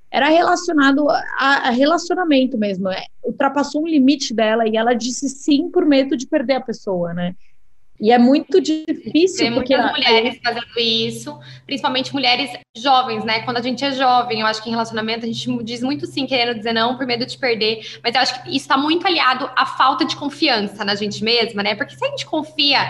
era 0.08 0.28
relacionado 0.28 1.10
a, 1.10 1.66
a, 1.66 1.70
relacionamento 1.70 2.56
mesmo. 2.56 2.88
É, 2.88 3.06
ultrapassou 3.24 3.82
um 3.82 3.88
limite 3.88 4.32
dela 4.32 4.68
e 4.68 4.76
ela 4.76 4.94
disse 4.94 5.28
sim 5.28 5.68
por 5.68 5.84
medo 5.84 6.16
de 6.16 6.28
perder 6.28 6.54
a 6.54 6.60
pessoa, 6.60 7.12
né? 7.12 7.34
E 8.00 8.10
é 8.10 8.18
muito 8.18 8.60
difícil. 8.60 9.38
Tem 9.38 9.54
porque 9.54 9.76
muitas 9.76 9.92
mulheres 9.92 10.40
fazendo 10.42 10.78
isso, 10.78 11.38
principalmente 11.64 12.12
mulheres 12.12 12.50
jovens, 12.76 13.24
né? 13.24 13.40
Quando 13.40 13.58
a 13.58 13.62
gente 13.62 13.84
é 13.84 13.92
jovem, 13.92 14.40
eu 14.40 14.46
acho 14.46 14.62
que 14.62 14.68
em 14.68 14.72
relacionamento 14.72 15.24
a 15.24 15.28
gente 15.28 15.62
diz 15.62 15.80
muito 15.80 16.06
sim, 16.06 16.26
querendo 16.26 16.56
dizer 16.56 16.72
não, 16.72 16.96
por 16.96 17.06
medo 17.06 17.24
de 17.24 17.38
perder. 17.38 17.98
Mas 18.02 18.14
eu 18.14 18.20
acho 18.20 18.42
que 18.42 18.48
isso 18.48 18.58
está 18.58 18.76
muito 18.76 19.06
aliado 19.06 19.48
à 19.56 19.64
falta 19.64 20.04
de 20.04 20.16
confiança 20.16 20.84
na 20.84 20.94
gente 20.94 21.22
mesma, 21.22 21.62
né? 21.62 21.74
Porque 21.74 21.94
se 21.94 22.04
a 22.04 22.10
gente 22.10 22.26
confia 22.26 22.80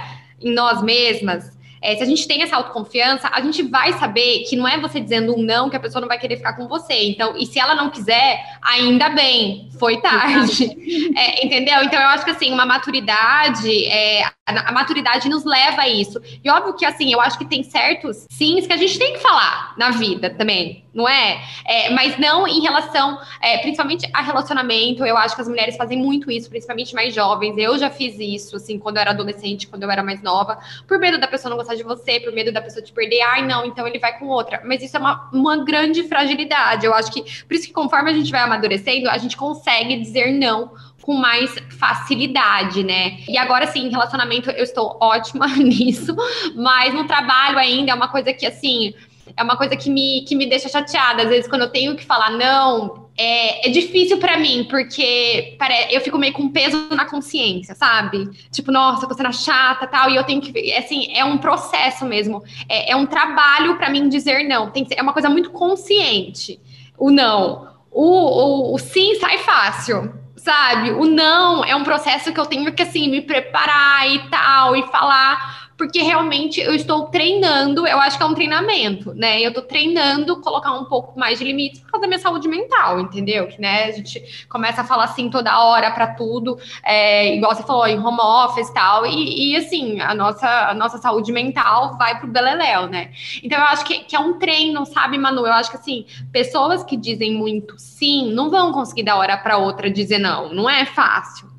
em 0.40 0.52
nós 0.52 0.82
mesmas, 0.82 1.56
é, 1.84 1.94
se 1.94 2.02
a 2.02 2.06
gente 2.06 2.26
tem 2.26 2.42
essa 2.42 2.56
autoconfiança, 2.56 3.28
a 3.30 3.42
gente 3.42 3.62
vai 3.62 3.92
saber 3.92 4.44
que 4.48 4.56
não 4.56 4.66
é 4.66 4.80
você 4.80 4.98
dizendo 4.98 5.38
um 5.38 5.42
não 5.42 5.68
que 5.68 5.76
a 5.76 5.80
pessoa 5.80 6.00
não 6.00 6.08
vai 6.08 6.18
querer 6.18 6.38
ficar 6.38 6.54
com 6.54 6.66
você. 6.66 6.94
Então, 7.04 7.36
e 7.36 7.44
se 7.44 7.60
ela 7.60 7.74
não 7.74 7.90
quiser, 7.90 8.42
ainda 8.62 9.10
bem, 9.10 9.68
foi 9.78 10.00
tarde. 10.00 10.74
É, 11.16 11.44
entendeu? 11.44 11.82
Então, 11.82 12.00
eu 12.00 12.08
acho 12.08 12.24
que 12.24 12.30
assim, 12.30 12.52
uma 12.52 12.64
maturidade, 12.64 13.84
é, 13.86 14.24
a, 14.24 14.68
a, 14.68 14.72
maturidade 14.72 15.28
nos 15.28 15.44
leva 15.44 15.82
a 15.82 15.88
isso. 15.88 16.20
E 16.42 16.48
óbvio 16.50 16.74
que 16.74 16.84
assim, 16.84 17.12
eu 17.12 17.20
acho 17.20 17.38
que 17.38 17.44
tem 17.44 17.62
certos 17.62 18.26
sims 18.30 18.66
que 18.66 18.72
a 18.72 18.76
gente 18.76 18.98
tem 18.98 19.12
que 19.12 19.18
falar 19.18 19.74
na 19.76 19.90
vida 19.90 20.30
também 20.30 20.83
não 20.94 21.08
é? 21.08 21.42
é? 21.66 21.90
mas 21.90 22.16
não 22.18 22.46
em 22.46 22.60
relação, 22.60 23.18
é, 23.42 23.58
principalmente 23.58 24.08
a 24.12 24.22
relacionamento. 24.22 25.04
Eu 25.04 25.16
acho 25.16 25.34
que 25.34 25.40
as 25.40 25.48
mulheres 25.48 25.76
fazem 25.76 25.98
muito 25.98 26.30
isso, 26.30 26.48
principalmente 26.48 26.94
mais 26.94 27.12
jovens. 27.12 27.58
Eu 27.58 27.76
já 27.76 27.90
fiz 27.90 28.18
isso, 28.18 28.56
assim, 28.56 28.78
quando 28.78 28.96
eu 28.96 29.02
era 29.02 29.10
adolescente, 29.10 29.66
quando 29.66 29.82
eu 29.82 29.90
era 29.90 30.02
mais 30.02 30.22
nova, 30.22 30.58
por 30.86 30.98
medo 30.98 31.18
da 31.18 31.26
pessoa 31.26 31.50
não 31.50 31.56
gostar 31.56 31.74
de 31.74 31.82
você, 31.82 32.20
por 32.20 32.32
medo 32.32 32.52
da 32.52 32.62
pessoa 32.62 32.82
te 32.82 32.92
perder. 32.92 33.20
Ai, 33.22 33.44
não, 33.44 33.66
então 33.66 33.86
ele 33.86 33.98
vai 33.98 34.18
com 34.18 34.26
outra. 34.26 34.62
Mas 34.64 34.82
isso 34.82 34.96
é 34.96 35.00
uma, 35.00 35.28
uma 35.32 35.64
grande 35.64 36.04
fragilidade. 36.04 36.86
Eu 36.86 36.94
acho 36.94 37.10
que, 37.12 37.22
por 37.44 37.54
isso 37.54 37.66
que 37.66 37.72
conforme 37.72 38.10
a 38.10 38.14
gente 38.14 38.30
vai 38.30 38.40
amadurecendo, 38.40 39.10
a 39.10 39.18
gente 39.18 39.36
consegue 39.36 39.96
dizer 39.96 40.32
não 40.32 40.72
com 41.02 41.14
mais 41.14 41.54
facilidade, 41.78 42.82
né? 42.82 43.18
E 43.28 43.36
agora 43.36 43.66
sim, 43.66 43.86
em 43.86 43.90
relacionamento 43.90 44.50
eu 44.50 44.64
estou 44.64 44.96
ótima 45.00 45.46
nisso, 45.58 46.16
mas 46.56 46.94
no 46.94 47.06
trabalho 47.06 47.58
ainda 47.58 47.90
é 47.90 47.94
uma 47.94 48.08
coisa 48.08 48.32
que 48.32 48.46
assim, 48.46 48.94
é 49.36 49.42
uma 49.42 49.56
coisa 49.56 49.76
que 49.76 49.90
me, 49.90 50.24
que 50.26 50.34
me 50.34 50.46
deixa 50.46 50.68
chateada. 50.68 51.22
Às 51.22 51.28
vezes, 51.28 51.48
quando 51.48 51.62
eu 51.62 51.70
tenho 51.70 51.96
que 51.96 52.04
falar 52.04 52.30
não, 52.30 53.08
é, 53.16 53.68
é 53.68 53.70
difícil 53.70 54.18
para 54.18 54.36
mim, 54.36 54.66
porque 54.68 55.56
pare... 55.58 55.88
eu 55.90 56.00
fico 56.00 56.18
meio 56.18 56.32
com 56.32 56.48
peso 56.48 56.88
na 56.90 57.04
consciência, 57.04 57.74
sabe? 57.74 58.28
Tipo, 58.50 58.72
nossa, 58.72 59.04
eu 59.04 59.08
tô 59.08 59.14
sendo 59.14 59.32
chata 59.32 59.86
tal, 59.86 60.10
e 60.10 60.16
eu 60.16 60.24
tenho 60.24 60.40
que. 60.40 60.72
Assim, 60.74 61.12
é 61.12 61.24
um 61.24 61.38
processo 61.38 62.04
mesmo. 62.04 62.42
É, 62.68 62.92
é 62.92 62.96
um 62.96 63.06
trabalho 63.06 63.76
para 63.76 63.90
mim 63.90 64.08
dizer 64.08 64.44
não. 64.44 64.70
Tem 64.70 64.84
ser, 64.84 64.98
é 64.98 65.02
uma 65.02 65.12
coisa 65.12 65.28
muito 65.28 65.50
consciente. 65.50 66.60
O 66.98 67.10
não. 67.10 67.72
O, 67.90 68.02
o, 68.02 68.74
o 68.74 68.78
sim 68.78 69.14
sai 69.16 69.38
fácil 69.38 70.24
sabe? 70.44 70.90
O 70.90 71.06
não 71.06 71.64
é 71.64 71.74
um 71.74 71.82
processo 71.82 72.30
que 72.30 72.38
eu 72.38 72.44
tenho 72.44 72.70
que, 72.70 72.82
assim, 72.82 73.08
me 73.08 73.22
preparar 73.22 74.06
e 74.10 74.28
tal, 74.28 74.76
e 74.76 74.82
falar 74.88 75.63
porque 75.76 76.00
realmente 76.02 76.60
eu 76.60 76.74
estou 76.74 77.06
treinando, 77.06 77.86
eu 77.86 77.98
acho 77.98 78.16
que 78.16 78.22
é 78.22 78.26
um 78.26 78.34
treinamento, 78.34 79.12
né? 79.14 79.40
Eu 79.40 79.48
estou 79.48 79.62
treinando 79.62 80.40
colocar 80.40 80.72
um 80.72 80.84
pouco 80.84 81.18
mais 81.18 81.38
de 81.38 81.44
limites 81.44 81.80
por 81.80 81.92
causa 81.92 82.02
da 82.02 82.08
minha 82.08 82.18
saúde 82.18 82.46
mental, 82.48 83.00
entendeu? 83.00 83.48
Que, 83.48 83.60
né, 83.60 83.84
a 83.84 83.92
gente 83.92 84.46
começa 84.48 84.82
a 84.82 84.84
falar 84.84 85.04
assim 85.04 85.28
toda 85.28 85.58
hora 85.58 85.90
para 85.90 86.14
tudo, 86.14 86.58
é, 86.82 87.34
igual 87.34 87.54
você 87.54 87.62
falou, 87.62 87.86
em 87.86 87.98
home 87.98 88.20
office 88.20 88.68
e 88.68 88.74
tal, 88.74 89.06
e, 89.06 89.52
e, 89.52 89.56
assim, 89.56 90.00
a 90.00 90.14
nossa, 90.14 90.48
a 90.70 90.74
nossa 90.74 90.98
saúde 90.98 91.32
mental 91.32 91.96
vai 91.98 92.18
pro 92.18 92.28
beleléu, 92.28 92.86
né? 92.86 93.10
Então 93.42 93.58
eu 93.58 93.64
acho 93.64 93.84
que, 93.84 94.00
que 94.00 94.14
é 94.14 94.18
um 94.18 94.38
treino, 94.38 94.86
sabe, 94.86 95.18
Manu? 95.18 95.46
Eu 95.46 95.52
acho 95.52 95.70
que 95.70 95.76
assim, 95.76 96.06
pessoas 96.32 96.84
que 96.84 96.96
dizem 96.96 97.34
muito 97.34 97.74
sim 97.78 98.32
não 98.32 98.50
vão 98.50 98.72
conseguir 98.72 99.02
da 99.02 99.16
hora 99.16 99.36
para 99.36 99.56
outra 99.56 99.90
dizer 99.90 100.18
não, 100.18 100.52
não 100.52 100.70
é 100.70 100.84
fácil. 100.84 101.53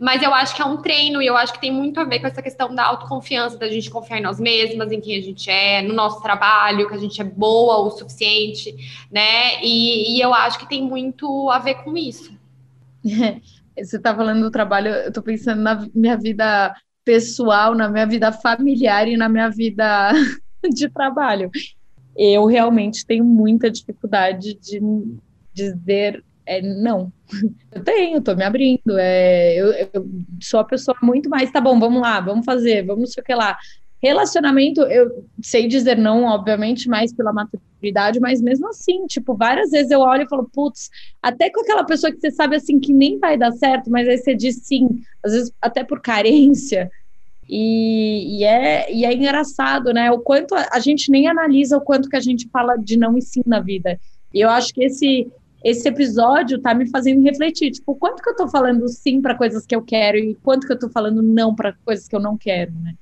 Mas 0.00 0.22
eu 0.22 0.32
acho 0.32 0.56
que 0.56 0.62
é 0.62 0.64
um 0.64 0.78
treino 0.78 1.20
e 1.20 1.26
eu 1.26 1.36
acho 1.36 1.52
que 1.52 1.60
tem 1.60 1.70
muito 1.70 2.00
a 2.00 2.04
ver 2.04 2.20
com 2.20 2.26
essa 2.26 2.40
questão 2.40 2.74
da 2.74 2.86
autoconfiança, 2.86 3.58
da 3.58 3.68
gente 3.68 3.90
confiar 3.90 4.18
em 4.18 4.22
nós 4.22 4.40
mesmas, 4.40 4.90
em 4.90 4.98
quem 4.98 5.14
a 5.14 5.20
gente 5.20 5.50
é, 5.50 5.82
no 5.82 5.92
nosso 5.92 6.22
trabalho, 6.22 6.88
que 6.88 6.94
a 6.94 6.98
gente 6.98 7.20
é 7.20 7.24
boa 7.24 7.80
o 7.80 7.90
suficiente, 7.90 8.74
né? 9.12 9.62
E, 9.62 10.16
e 10.16 10.20
eu 10.22 10.32
acho 10.32 10.58
que 10.58 10.66
tem 10.66 10.82
muito 10.82 11.50
a 11.50 11.58
ver 11.58 11.74
com 11.84 11.94
isso. 11.98 12.32
Você 13.76 13.98
está 13.98 14.14
falando 14.14 14.40
do 14.40 14.50
trabalho, 14.50 14.88
eu 14.88 15.08
estou 15.08 15.22
pensando 15.22 15.60
na 15.60 15.86
minha 15.94 16.16
vida 16.16 16.74
pessoal, 17.04 17.74
na 17.74 17.88
minha 17.88 18.06
vida 18.06 18.32
familiar 18.32 19.06
e 19.06 19.18
na 19.18 19.28
minha 19.28 19.50
vida 19.50 20.12
de 20.64 20.88
trabalho. 20.88 21.50
Eu 22.16 22.46
realmente 22.46 23.04
tenho 23.04 23.24
muita 23.24 23.70
dificuldade 23.70 24.54
de 24.54 24.80
dizer 25.52 26.24
é, 26.46 26.60
não. 26.60 27.12
Eu 27.72 27.84
tenho, 27.84 28.18
estou 28.18 28.36
me 28.36 28.44
abrindo. 28.44 28.98
É, 28.98 29.56
eu, 29.56 29.72
eu, 29.72 30.08
sou 30.42 30.58
a 30.58 30.64
pessoa 30.64 30.96
muito 31.00 31.30
mais, 31.30 31.52
tá 31.52 31.60
bom, 31.60 31.78
vamos 31.78 32.02
lá, 32.02 32.20
vamos 32.20 32.44
fazer, 32.44 32.84
vamos 32.84 33.12
sei 33.12 33.22
o 33.22 33.24
que 33.24 33.32
lá. 33.32 33.56
Relacionamento, 34.02 34.80
eu 34.82 35.24
sei 35.40 35.68
dizer 35.68 35.96
não, 35.96 36.24
obviamente, 36.24 36.88
mais 36.88 37.12
pela 37.12 37.32
maturidade, 37.32 38.18
mas 38.18 38.40
mesmo 38.40 38.68
assim, 38.68 39.06
tipo, 39.06 39.36
várias 39.36 39.70
vezes 39.70 39.90
eu 39.90 40.00
olho 40.00 40.24
e 40.24 40.28
falo, 40.28 40.50
putz, 40.52 40.90
até 41.22 41.50
com 41.50 41.60
aquela 41.60 41.84
pessoa 41.84 42.10
que 42.10 42.18
você 42.18 42.30
sabe 42.30 42.56
assim 42.56 42.80
que 42.80 42.92
nem 42.92 43.18
vai 43.18 43.36
dar 43.36 43.52
certo, 43.52 43.90
mas 43.90 44.08
aí 44.08 44.18
você 44.18 44.34
diz 44.34 44.56
sim, 44.64 44.88
às 45.22 45.32
vezes 45.32 45.52
até 45.60 45.84
por 45.84 46.00
carência. 46.00 46.90
E, 47.48 48.38
e, 48.38 48.44
é, 48.44 48.92
e 48.92 49.04
é 49.04 49.12
engraçado, 49.12 49.92
né? 49.92 50.10
O 50.10 50.20
quanto 50.20 50.54
a, 50.54 50.68
a 50.72 50.78
gente 50.80 51.10
nem 51.10 51.28
analisa 51.28 51.76
o 51.76 51.80
quanto 51.80 52.08
que 52.08 52.16
a 52.16 52.20
gente 52.20 52.48
fala 52.48 52.76
de 52.76 52.96
não 52.96 53.18
e 53.18 53.22
sim 53.22 53.42
na 53.44 53.60
vida. 53.60 54.00
E 54.32 54.40
eu 54.40 54.48
acho 54.48 54.72
que 54.72 54.84
esse 54.84 55.30
esse 55.62 55.88
episódio 55.88 56.60
tá 56.60 56.74
me 56.74 56.88
fazendo 56.88 57.22
refletir, 57.22 57.70
tipo, 57.70 57.94
quanto 57.94 58.22
que 58.22 58.30
eu 58.30 58.36
tô 58.36 58.48
falando 58.48 58.88
sim 58.88 59.20
para 59.20 59.34
coisas 59.34 59.66
que 59.66 59.74
eu 59.74 59.82
quero 59.82 60.16
e 60.16 60.34
quanto 60.36 60.66
que 60.66 60.72
eu 60.72 60.78
tô 60.78 60.88
falando 60.88 61.22
não 61.22 61.54
para 61.54 61.74
coisas 61.84 62.08
que 62.08 62.16
eu 62.16 62.20
não 62.20 62.36
quero, 62.36 62.72
né? 62.80 62.94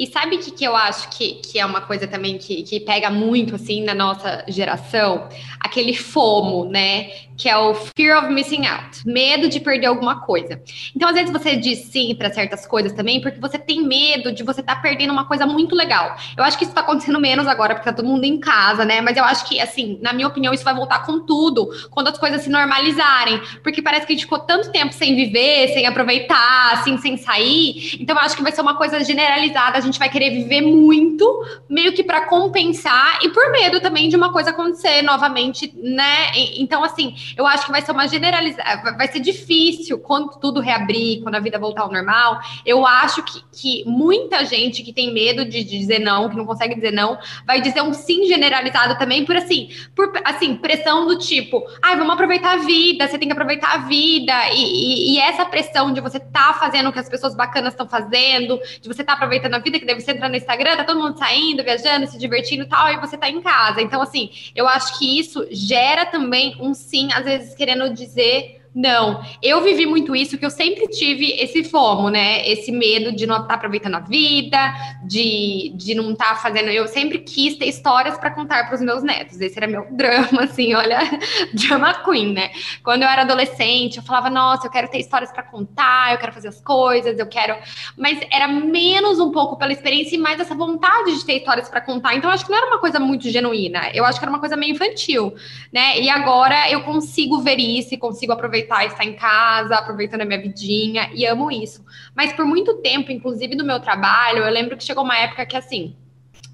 E 0.00 0.06
sabe 0.06 0.36
o 0.36 0.38
que, 0.38 0.50
que 0.50 0.64
eu 0.64 0.74
acho 0.74 1.10
que, 1.10 1.34
que 1.34 1.58
é 1.58 1.66
uma 1.66 1.82
coisa 1.82 2.06
também 2.06 2.38
que, 2.38 2.62
que 2.62 2.80
pega 2.80 3.10
muito, 3.10 3.56
assim, 3.56 3.84
na 3.84 3.94
nossa 3.94 4.42
geração? 4.48 5.28
Aquele 5.60 5.94
FOMO, 5.94 6.64
né? 6.64 7.10
Que 7.36 7.50
é 7.50 7.56
o 7.58 7.74
Fear 7.74 8.18
of 8.18 8.32
Missing 8.32 8.66
Out. 8.66 9.06
Medo 9.06 9.46
de 9.46 9.60
perder 9.60 9.88
alguma 9.88 10.20
coisa. 10.20 10.62
Então, 10.96 11.06
às 11.06 11.14
vezes, 11.14 11.30
você 11.30 11.54
diz 11.54 11.80
sim 11.80 12.14
para 12.14 12.32
certas 12.32 12.66
coisas 12.66 12.94
também, 12.94 13.20
porque 13.20 13.38
você 13.38 13.58
tem 13.58 13.82
medo 13.82 14.32
de 14.32 14.42
você 14.42 14.62
estar 14.62 14.76
tá 14.76 14.80
perdendo 14.80 15.10
uma 15.10 15.26
coisa 15.26 15.44
muito 15.44 15.74
legal. 15.74 16.16
Eu 16.34 16.44
acho 16.44 16.56
que 16.56 16.64
isso 16.64 16.70
está 16.70 16.80
acontecendo 16.80 17.20
menos 17.20 17.46
agora, 17.46 17.74
porque 17.74 17.90
tá 17.90 17.94
todo 17.94 18.08
mundo 18.08 18.24
em 18.24 18.40
casa, 18.40 18.86
né? 18.86 19.02
Mas 19.02 19.18
eu 19.18 19.24
acho 19.24 19.46
que, 19.46 19.60
assim, 19.60 19.98
na 20.00 20.14
minha 20.14 20.28
opinião, 20.28 20.54
isso 20.54 20.64
vai 20.64 20.74
voltar 20.74 21.04
com 21.04 21.20
tudo, 21.26 21.68
quando 21.90 22.08
as 22.08 22.16
coisas 22.16 22.40
se 22.40 22.48
normalizarem. 22.48 23.38
Porque 23.62 23.82
parece 23.82 24.06
que 24.06 24.14
a 24.14 24.16
gente 24.16 24.24
ficou 24.24 24.38
tanto 24.38 24.72
tempo 24.72 24.94
sem 24.94 25.14
viver, 25.14 25.68
sem 25.74 25.86
aproveitar, 25.86 26.72
assim, 26.72 26.96
sem 26.96 27.18
sair. 27.18 27.98
Então, 28.00 28.16
eu 28.16 28.22
acho 28.22 28.34
que 28.34 28.42
vai 28.42 28.50
ser 28.50 28.62
uma 28.62 28.78
coisa 28.78 29.04
generalizada 29.04 29.76
a 29.76 29.80
gente 29.80 29.89
vai 29.98 30.08
querer 30.08 30.30
viver 30.30 30.60
muito, 30.60 31.44
meio 31.68 31.92
que 31.92 32.02
para 32.02 32.26
compensar 32.26 33.18
e 33.22 33.28
por 33.30 33.50
medo 33.50 33.80
também 33.80 34.08
de 34.08 34.16
uma 34.16 34.32
coisa 34.32 34.50
acontecer 34.50 35.02
novamente, 35.02 35.72
né? 35.76 36.30
Então, 36.56 36.84
assim, 36.84 37.14
eu 37.36 37.46
acho 37.46 37.66
que 37.66 37.72
vai 37.72 37.82
ser 37.82 37.92
uma 37.92 38.06
generalização, 38.06 38.96
vai 38.96 39.08
ser 39.08 39.20
difícil 39.20 39.98
quando 39.98 40.38
tudo 40.38 40.60
reabrir, 40.60 41.22
quando 41.22 41.34
a 41.34 41.40
vida 41.40 41.58
voltar 41.58 41.82
ao 41.82 41.92
normal. 41.92 42.40
Eu 42.64 42.86
acho 42.86 43.22
que, 43.22 43.42
que 43.52 43.84
muita 43.86 44.44
gente 44.44 44.82
que 44.82 44.92
tem 44.92 45.12
medo 45.12 45.44
de, 45.44 45.64
dizer 45.64 45.98
não, 45.98 46.28
que 46.28 46.36
não 46.36 46.46
consegue 46.46 46.74
dizer 46.74 46.92
não, 46.92 47.18
vai 47.46 47.60
dizer 47.60 47.82
um 47.82 47.92
sim 47.92 48.26
generalizado 48.26 48.98
também 48.98 49.24
por 49.24 49.36
assim, 49.36 49.70
por 49.94 50.12
assim, 50.24 50.56
pressão 50.56 51.06
do 51.06 51.18
tipo, 51.18 51.64
ai, 51.82 51.96
vamos 51.96 52.12
aproveitar 52.12 52.52
a 52.52 52.56
vida, 52.58 53.06
você 53.06 53.18
tem 53.18 53.28
que 53.28 53.32
aproveitar 53.32 53.74
a 53.74 53.78
vida, 53.78 54.32
e, 54.52 54.62
e, 54.62 55.14
e 55.14 55.18
essa 55.18 55.44
pressão 55.44 55.92
de 55.92 56.00
você 56.00 56.20
tá 56.20 56.54
fazendo 56.54 56.88
o 56.88 56.92
que 56.92 56.98
as 56.98 57.08
pessoas 57.08 57.34
bacanas 57.34 57.72
estão 57.72 57.88
fazendo, 57.88 58.60
de 58.80 58.88
você 58.88 59.02
tá 59.02 59.14
aproveitando 59.14 59.54
a 59.54 59.58
vida 59.58 59.79
que 59.80 59.86
deve 59.86 60.00
ser 60.00 60.12
entrar 60.12 60.28
no 60.28 60.36
Instagram, 60.36 60.76
tá 60.76 60.84
todo 60.84 61.00
mundo 61.00 61.18
saindo, 61.18 61.64
viajando, 61.64 62.06
se 62.06 62.18
divertindo 62.18 62.62
e 62.62 62.68
tal, 62.68 62.92
e 62.92 63.00
você 63.00 63.16
tá 63.16 63.28
em 63.28 63.40
casa. 63.40 63.80
Então, 63.80 64.00
assim, 64.00 64.30
eu 64.54 64.68
acho 64.68 64.98
que 64.98 65.18
isso 65.18 65.46
gera 65.50 66.06
também 66.06 66.56
um 66.60 66.72
sim, 66.72 67.08
às 67.12 67.24
vezes 67.24 67.54
querendo 67.54 67.92
dizer 67.92 68.59
não, 68.74 69.24
eu 69.42 69.60
vivi 69.62 69.84
muito 69.84 70.14
isso, 70.14 70.38
que 70.38 70.46
eu 70.46 70.50
sempre 70.50 70.86
tive 70.86 71.32
esse 71.32 71.64
fomo, 71.64 72.08
né? 72.08 72.48
Esse 72.48 72.70
medo 72.70 73.10
de 73.10 73.26
não 73.26 73.36
estar 73.36 73.48
tá 73.48 73.54
aproveitando 73.54 73.96
a 73.96 74.00
vida, 74.00 74.58
de, 75.04 75.72
de 75.74 75.92
não 75.92 76.12
estar 76.12 76.30
tá 76.30 76.36
fazendo. 76.36 76.68
Eu 76.68 76.86
sempre 76.86 77.18
quis 77.18 77.56
ter 77.56 77.66
histórias 77.66 78.16
para 78.16 78.30
contar 78.30 78.66
para 78.66 78.76
os 78.76 78.80
meus 78.80 79.02
netos. 79.02 79.40
Esse 79.40 79.58
era 79.58 79.66
meu 79.66 79.88
drama, 79.90 80.44
assim, 80.44 80.72
olha, 80.74 81.00
drama 81.52 81.94
queen, 82.04 82.32
né? 82.32 82.50
Quando 82.84 83.02
eu 83.02 83.08
era 83.08 83.22
adolescente, 83.22 83.96
eu 83.96 84.04
falava, 84.04 84.30
nossa, 84.30 84.68
eu 84.68 84.70
quero 84.70 84.88
ter 84.88 84.98
histórias 84.98 85.32
para 85.32 85.42
contar, 85.42 86.12
eu 86.12 86.18
quero 86.18 86.32
fazer 86.32 86.48
as 86.48 86.60
coisas, 86.60 87.18
eu 87.18 87.26
quero. 87.26 87.56
Mas 87.96 88.20
era 88.30 88.46
menos 88.46 89.18
um 89.18 89.32
pouco 89.32 89.56
pela 89.56 89.72
experiência 89.72 90.14
e 90.14 90.18
mais 90.18 90.38
essa 90.38 90.54
vontade 90.54 91.18
de 91.18 91.24
ter 91.24 91.38
histórias 91.38 91.68
para 91.68 91.80
contar. 91.80 92.14
Então, 92.14 92.30
acho 92.30 92.44
que 92.44 92.50
não 92.52 92.58
era 92.58 92.68
uma 92.68 92.78
coisa 92.78 93.00
muito 93.00 93.28
genuína. 93.28 93.90
Eu 93.92 94.04
acho 94.04 94.20
que 94.20 94.24
era 94.24 94.30
uma 94.30 94.38
coisa 94.40 94.56
meio 94.56 94.74
infantil, 94.74 95.34
né? 95.72 95.98
E 95.98 96.08
agora 96.08 96.70
eu 96.70 96.82
consigo 96.82 97.40
ver 97.40 97.58
isso 97.58 97.94
e 97.94 97.98
consigo 97.98 98.32
aproveitar 98.32 98.59
aproveitar 98.60 98.84
estar 98.84 99.04
em 99.04 99.14
casa, 99.14 99.74
aproveitando 99.76 100.22
a 100.22 100.24
minha 100.24 100.40
vidinha, 100.40 101.10
e 101.14 101.26
amo 101.26 101.50
isso. 101.50 101.84
Mas 102.14 102.32
por 102.32 102.44
muito 102.44 102.74
tempo, 102.74 103.10
inclusive 103.10 103.54
do 103.56 103.64
meu 103.64 103.80
trabalho, 103.80 104.44
eu 104.44 104.52
lembro 104.52 104.76
que 104.76 104.84
chegou 104.84 105.04
uma 105.04 105.16
época 105.16 105.46
que 105.46 105.56
assim. 105.56 105.96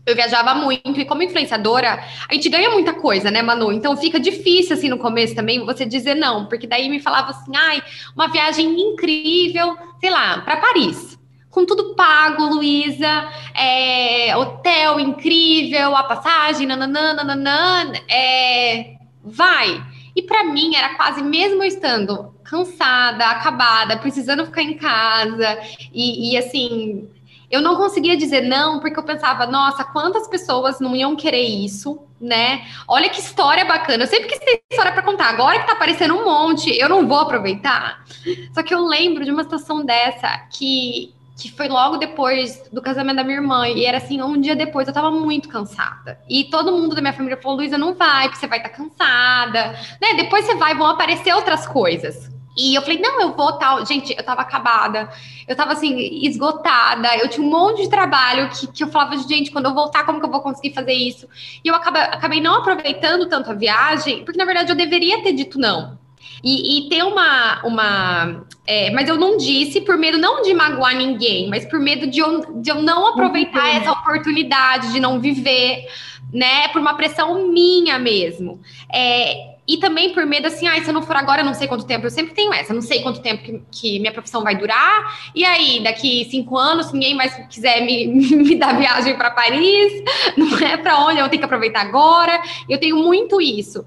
Eu 0.04 0.14
viajava 0.14 0.54
muito 0.54 1.00
e 1.00 1.04
como 1.04 1.22
influenciadora, 1.22 2.00
a 2.28 2.32
gente 2.34 2.48
ganha 2.48 2.70
muita 2.70 2.94
coisa, 2.94 3.28
né, 3.28 3.42
Manu? 3.42 3.72
Então 3.72 3.96
fica 3.96 4.20
difícil 4.20 4.76
assim 4.76 4.88
no 4.88 4.98
começo 4.98 5.34
também 5.34 5.64
você 5.64 5.84
dizer 5.84 6.14
não, 6.14 6.46
porque 6.46 6.66
daí 6.66 6.88
me 6.88 7.00
falava 7.00 7.30
assim: 7.30 7.50
"Ai, 7.56 7.82
uma 8.14 8.28
viagem 8.28 8.80
incrível, 8.80 9.76
sei 10.00 10.10
lá, 10.10 10.40
para 10.42 10.58
Paris" 10.58 11.16
com 11.50 11.64
tudo 11.64 11.94
pago, 11.94 12.44
Luísa, 12.44 13.32
é, 13.54 14.36
hotel 14.36 15.00
incrível, 15.00 15.96
a 15.96 16.02
passagem, 16.02 16.66
nananã, 16.66 17.14
nananã, 17.14 17.92
é, 18.10 18.96
vai. 19.24 19.82
E 20.16 20.22
para 20.22 20.44
mim 20.44 20.74
era 20.74 20.94
quase 20.94 21.22
mesmo 21.22 21.62
eu 21.62 21.68
estando 21.68 22.34
cansada, 22.42 23.26
acabada, 23.26 23.98
precisando 23.98 24.46
ficar 24.46 24.62
em 24.62 24.78
casa 24.78 25.58
e, 25.92 26.32
e 26.32 26.38
assim, 26.38 27.06
eu 27.50 27.60
não 27.60 27.76
conseguia 27.76 28.16
dizer 28.16 28.40
não 28.42 28.80
porque 28.80 28.98
eu 28.98 29.04
pensava, 29.04 29.46
nossa, 29.46 29.84
quantas 29.84 30.26
pessoas 30.26 30.80
não 30.80 30.96
iam 30.96 31.14
querer 31.14 31.42
isso, 31.42 32.00
né? 32.20 32.66
Olha 32.88 33.08
que 33.08 33.20
história 33.20 33.64
bacana. 33.64 34.04
Eu 34.04 34.08
sempre 34.08 34.28
quis 34.28 34.38
ter 34.38 34.62
história 34.70 34.92
para 34.92 35.02
contar. 35.02 35.28
Agora 35.28 35.60
que 35.60 35.66
tá 35.66 35.72
aparecendo 35.72 36.14
um 36.14 36.24
monte, 36.24 36.70
eu 36.76 36.88
não 36.88 37.06
vou 37.06 37.18
aproveitar. 37.18 38.04
Só 38.52 38.62
que 38.62 38.74
eu 38.74 38.84
lembro 38.84 39.24
de 39.24 39.30
uma 39.30 39.44
situação 39.44 39.84
dessa 39.84 40.38
que 40.50 41.14
que 41.36 41.52
foi 41.52 41.68
logo 41.68 41.98
depois 41.98 42.66
do 42.72 42.80
casamento 42.80 43.16
da 43.16 43.24
minha 43.24 43.36
irmã, 43.36 43.68
e 43.68 43.84
era 43.84 43.98
assim, 43.98 44.22
um 44.22 44.40
dia 44.40 44.56
depois 44.56 44.88
eu 44.88 44.94
tava 44.94 45.10
muito 45.10 45.48
cansada. 45.48 46.18
E 46.28 46.44
todo 46.44 46.72
mundo 46.72 46.94
da 46.94 47.02
minha 47.02 47.12
família 47.12 47.36
falou: 47.36 47.58
Luísa, 47.58 47.76
não 47.76 47.94
vai, 47.94 48.28
porque 48.28 48.40
você 48.40 48.46
vai 48.46 48.58
estar 48.58 48.70
tá 48.70 48.76
cansada, 48.76 49.78
né? 50.00 50.14
Depois 50.16 50.46
você 50.46 50.54
vai, 50.54 50.74
vão 50.74 50.86
aparecer 50.86 51.34
outras 51.34 51.66
coisas. 51.66 52.34
E 52.56 52.74
eu 52.74 52.80
falei, 52.80 52.98
não, 52.98 53.20
eu 53.20 53.34
vou 53.34 53.52
tal. 53.58 53.84
Gente, 53.84 54.14
eu 54.16 54.24
tava 54.24 54.40
acabada, 54.40 55.10
eu 55.46 55.54
tava 55.54 55.72
assim, 55.72 55.98
esgotada, 56.24 57.14
eu 57.18 57.28
tinha 57.28 57.46
um 57.46 57.50
monte 57.50 57.82
de 57.82 57.90
trabalho 57.90 58.48
que, 58.48 58.66
que 58.68 58.82
eu 58.82 58.88
falava, 58.88 59.14
gente, 59.18 59.50
quando 59.50 59.66
eu 59.66 59.74
voltar, 59.74 60.06
como 60.06 60.18
que 60.18 60.24
eu 60.24 60.30
vou 60.30 60.40
conseguir 60.40 60.72
fazer 60.72 60.94
isso? 60.94 61.28
E 61.62 61.68
eu 61.68 61.74
acabei, 61.74 62.00
acabei 62.00 62.40
não 62.40 62.54
aproveitando 62.54 63.28
tanto 63.28 63.50
a 63.50 63.54
viagem, 63.54 64.24
porque 64.24 64.38
na 64.38 64.46
verdade 64.46 64.70
eu 64.70 64.76
deveria 64.76 65.22
ter 65.22 65.34
dito 65.34 65.58
não. 65.58 65.98
E, 66.42 66.78
e 66.78 66.88
ter 66.88 67.02
uma. 67.02 67.62
uma 67.64 68.46
é, 68.66 68.90
mas 68.90 69.08
eu 69.08 69.16
não 69.16 69.36
disse 69.36 69.80
por 69.80 69.96
medo 69.96 70.18
não 70.18 70.42
de 70.42 70.52
magoar 70.52 70.96
ninguém, 70.96 71.48
mas 71.48 71.64
por 71.64 71.78
medo 71.78 72.06
de 72.06 72.20
eu, 72.20 72.60
de 72.60 72.70
eu 72.70 72.82
não 72.82 73.06
aproveitar 73.08 73.68
essa 73.68 73.92
oportunidade, 73.92 74.92
de 74.92 75.00
não 75.00 75.20
viver, 75.20 75.86
né? 76.32 76.68
Por 76.68 76.80
uma 76.80 76.94
pressão 76.94 77.48
minha 77.48 77.98
mesmo. 77.98 78.60
É, 78.92 79.56
e 79.68 79.78
também 79.78 80.12
por 80.12 80.24
medo 80.24 80.46
assim, 80.46 80.68
ah, 80.68 80.80
se 80.80 80.88
eu 80.88 80.94
não 80.94 81.02
for 81.02 81.16
agora, 81.16 81.40
eu 81.40 81.44
não 81.44 81.54
sei 81.54 81.66
quanto 81.66 81.84
tempo. 81.84 82.06
Eu 82.06 82.10
sempre 82.10 82.34
tenho 82.34 82.52
essa, 82.52 82.72
não 82.72 82.80
sei 82.80 83.02
quanto 83.02 83.20
tempo 83.20 83.42
que, 83.42 83.62
que 83.70 83.98
minha 83.98 84.12
profissão 84.12 84.42
vai 84.42 84.56
durar. 84.56 85.30
E 85.34 85.44
aí, 85.44 85.82
daqui 85.82 86.26
cinco 86.30 86.56
anos, 86.56 86.86
se 86.86 86.92
ninguém 86.92 87.14
mais 87.14 87.34
quiser 87.48 87.84
me, 87.84 88.06
me 88.36 88.54
dar 88.54 88.78
viagem 88.78 89.16
para 89.16 89.30
Paris, 89.30 90.04
não 90.36 90.56
é 90.58 90.76
para 90.76 91.00
onde 91.00 91.18
eu 91.18 91.28
tenho 91.28 91.40
que 91.40 91.46
aproveitar 91.46 91.80
agora. 91.80 92.40
Eu 92.68 92.78
tenho 92.78 92.96
muito 92.96 93.40
isso. 93.40 93.84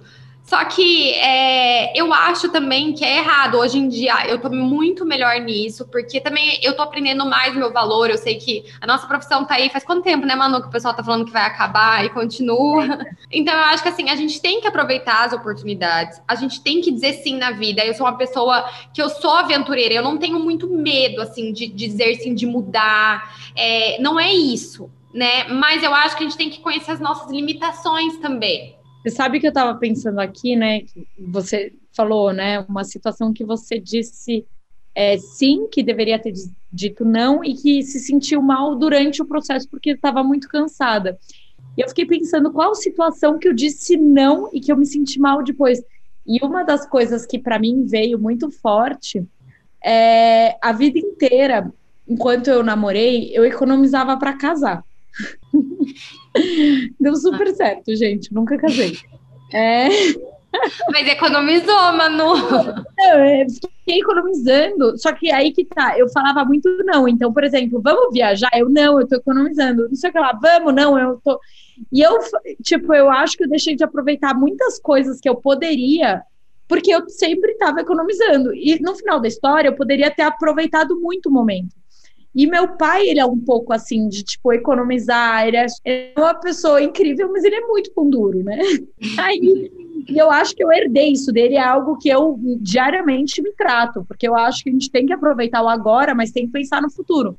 Só 0.49 0.65
que 0.65 1.11
é, 1.11 1.95
eu 1.95 2.11
acho 2.11 2.49
também 2.49 2.91
que 2.91 3.05
é 3.05 3.19
errado. 3.19 3.59
Hoje 3.59 3.77
em 3.77 3.87
dia 3.87 4.27
eu 4.27 4.41
tô 4.41 4.49
muito 4.49 5.05
melhor 5.05 5.39
nisso, 5.39 5.87
porque 5.87 6.19
também 6.19 6.59
eu 6.63 6.75
tô 6.75 6.81
aprendendo 6.81 7.23
mais 7.23 7.55
meu 7.55 7.71
valor. 7.71 8.09
Eu 8.09 8.17
sei 8.17 8.33
que 8.33 8.65
a 8.81 8.87
nossa 8.87 9.05
profissão 9.05 9.45
tá 9.45 9.53
aí 9.53 9.69
faz 9.69 9.83
quanto 9.83 10.01
tempo, 10.01 10.25
né, 10.25 10.33
Manu? 10.35 10.59
Que 10.59 10.67
o 10.67 10.71
pessoal 10.71 10.95
tá 10.95 11.03
falando 11.03 11.25
que 11.25 11.31
vai 11.31 11.43
acabar 11.43 12.03
e 12.03 12.09
continua. 12.09 12.79
Então 13.31 13.53
eu 13.53 13.65
acho 13.65 13.83
que 13.83 13.89
assim, 13.89 14.09
a 14.09 14.15
gente 14.15 14.41
tem 14.41 14.59
que 14.59 14.67
aproveitar 14.67 15.23
as 15.23 15.33
oportunidades, 15.33 16.19
a 16.27 16.33
gente 16.33 16.61
tem 16.61 16.81
que 16.81 16.91
dizer 16.91 17.13
sim 17.13 17.37
na 17.37 17.51
vida. 17.51 17.85
Eu 17.85 17.93
sou 17.93 18.07
uma 18.07 18.17
pessoa 18.17 18.67
que 18.91 18.99
eu 18.99 19.07
sou 19.07 19.31
aventureira, 19.31 19.93
eu 19.93 20.01
não 20.01 20.17
tenho 20.17 20.39
muito 20.39 20.67
medo, 20.67 21.21
assim, 21.21 21.53
de, 21.53 21.67
de 21.67 21.87
dizer 21.87 22.15
sim, 22.15 22.33
de 22.33 22.47
mudar. 22.47 23.35
É, 23.55 24.01
não 24.01 24.19
é 24.19 24.33
isso, 24.33 24.89
né? 25.13 25.47
Mas 25.47 25.83
eu 25.83 25.93
acho 25.93 26.17
que 26.17 26.23
a 26.23 26.27
gente 26.27 26.37
tem 26.37 26.49
que 26.49 26.59
conhecer 26.59 26.91
as 26.91 26.99
nossas 26.99 27.29
limitações 27.29 28.17
também. 28.17 28.78
Você 29.01 29.09
sabe 29.09 29.39
que 29.39 29.47
eu 29.47 29.49
estava 29.49 29.77
pensando 29.77 30.19
aqui, 30.19 30.55
né? 30.55 30.81
Você 31.29 31.73
falou, 31.95 32.33
né? 32.33 32.59
Uma 32.61 32.83
situação 32.83 33.31
que 33.33 33.45
você 33.45 33.79
disse 33.79 34.45
é, 34.93 35.17
sim, 35.17 35.67
que 35.71 35.81
deveria 35.81 36.19
ter 36.19 36.33
dito 36.71 37.05
não 37.05 37.43
e 37.43 37.53
que 37.53 37.83
se 37.83 37.99
sentiu 37.99 38.41
mal 38.41 38.75
durante 38.75 39.21
o 39.21 39.25
processo 39.25 39.67
porque 39.69 39.91
estava 39.91 40.23
muito 40.23 40.49
cansada. 40.49 41.17
E 41.77 41.81
eu 41.81 41.87
fiquei 41.87 42.05
pensando 42.05 42.51
qual 42.51 42.75
situação 42.75 43.39
que 43.39 43.47
eu 43.47 43.53
disse 43.53 43.95
não 43.95 44.49
e 44.51 44.59
que 44.59 44.71
eu 44.71 44.77
me 44.77 44.85
senti 44.85 45.19
mal 45.19 45.41
depois. 45.41 45.81
E 46.27 46.43
uma 46.43 46.63
das 46.63 46.85
coisas 46.85 47.25
que 47.25 47.39
para 47.39 47.57
mim 47.57 47.85
veio 47.85 48.19
muito 48.19 48.51
forte 48.51 49.25
é 49.83 50.57
a 50.61 50.73
vida 50.73 50.99
inteira, 50.99 51.71
enquanto 52.07 52.49
eu 52.49 52.61
namorei, 52.61 53.31
eu 53.33 53.45
economizava 53.45 54.17
para 54.17 54.37
casar. 54.37 54.83
Deu 56.99 57.15
super 57.15 57.53
certo, 57.53 57.95
gente. 57.95 58.33
Nunca 58.33 58.57
casei. 58.57 58.97
É. 59.53 59.89
Mas 60.91 61.07
economizou, 61.07 61.93
Manu. 61.93 62.35
Eu 62.97 63.49
fiquei 63.49 63.99
economizando, 63.99 64.97
só 64.97 65.13
que 65.13 65.31
aí 65.31 65.51
que 65.51 65.63
tá, 65.65 65.97
eu 65.97 66.09
falava 66.09 66.43
muito 66.43 66.67
não. 66.83 67.07
Então, 67.07 67.31
por 67.31 67.43
exemplo, 67.43 67.81
vamos 67.81 68.13
viajar? 68.13 68.49
Eu 68.55 68.69
não, 68.69 68.99
eu 68.99 69.07
tô 69.07 69.15
economizando. 69.15 69.88
Não 69.88 69.95
sei 69.95 70.09
o 70.09 70.13
que 70.13 70.19
lá, 70.19 70.38
vamos, 70.41 70.73
não, 70.73 70.97
eu 70.97 71.19
tô. 71.23 71.39
E 71.91 72.01
eu, 72.01 72.17
tipo, 72.63 72.93
eu 72.93 73.09
acho 73.09 73.38
que 73.38 73.43
eu 73.43 73.49
deixei 73.49 73.75
de 73.75 73.83
aproveitar 73.83 74.33
muitas 74.33 74.79
coisas 74.79 75.19
que 75.19 75.29
eu 75.29 75.35
poderia, 75.35 76.23
porque 76.67 76.93
eu 76.93 77.07
sempre 77.09 77.51
estava 77.51 77.81
economizando. 77.81 78.53
E 78.53 78.79
no 78.81 78.95
final 78.95 79.19
da 79.19 79.27
história, 79.27 79.69
eu 79.69 79.75
poderia 79.75 80.11
ter 80.11 80.23
aproveitado 80.23 80.99
muito 80.99 81.29
o 81.29 81.31
momento. 81.31 81.78
E 82.39 82.48
meu 82.48 82.69
pai, 82.77 83.05
ele 83.05 83.19
é 83.19 83.25
um 83.25 83.38
pouco 83.38 83.74
assim, 83.74 84.08
de 84.08 84.24
tipo, 84.24 84.53
economizar, 84.53 85.46
ele 85.46 85.58
é, 85.58 85.65
é 85.84 86.13
uma 86.17 86.34
pessoa 86.34 86.81
incrível, 86.81 87.29
mas 87.34 87.43
ele 87.43 87.58
é 87.58 87.67
muito 87.67 87.91
pão 87.91 88.10
duro, 88.10 88.41
né? 88.41 88.58
Aí, 89.19 89.69
e 90.08 90.17
eu 90.17 90.31
acho 90.31 90.55
que 90.55 90.63
eu 90.63 90.72
herdei 90.72 91.12
isso 91.12 91.34
dele, 91.34 91.55
é 91.55 91.62
algo 91.62 91.98
que 91.98 92.08
eu 92.08 92.39
diariamente 92.62 93.41
me 93.41 93.51
trato, 93.51 94.05
porque 94.08 94.25
eu 94.25 94.38
acho 94.38 94.63
que 94.63 94.69
a 94.69 94.72
gente 94.72 94.89
tem 94.89 95.05
que 95.05 95.12
aproveitar 95.12 95.62
o 95.62 95.67
agora, 95.67 96.15
mas 96.15 96.31
tem 96.31 96.46
que 96.46 96.53
pensar 96.53 96.81
no 96.81 96.89
futuro. 96.89 97.38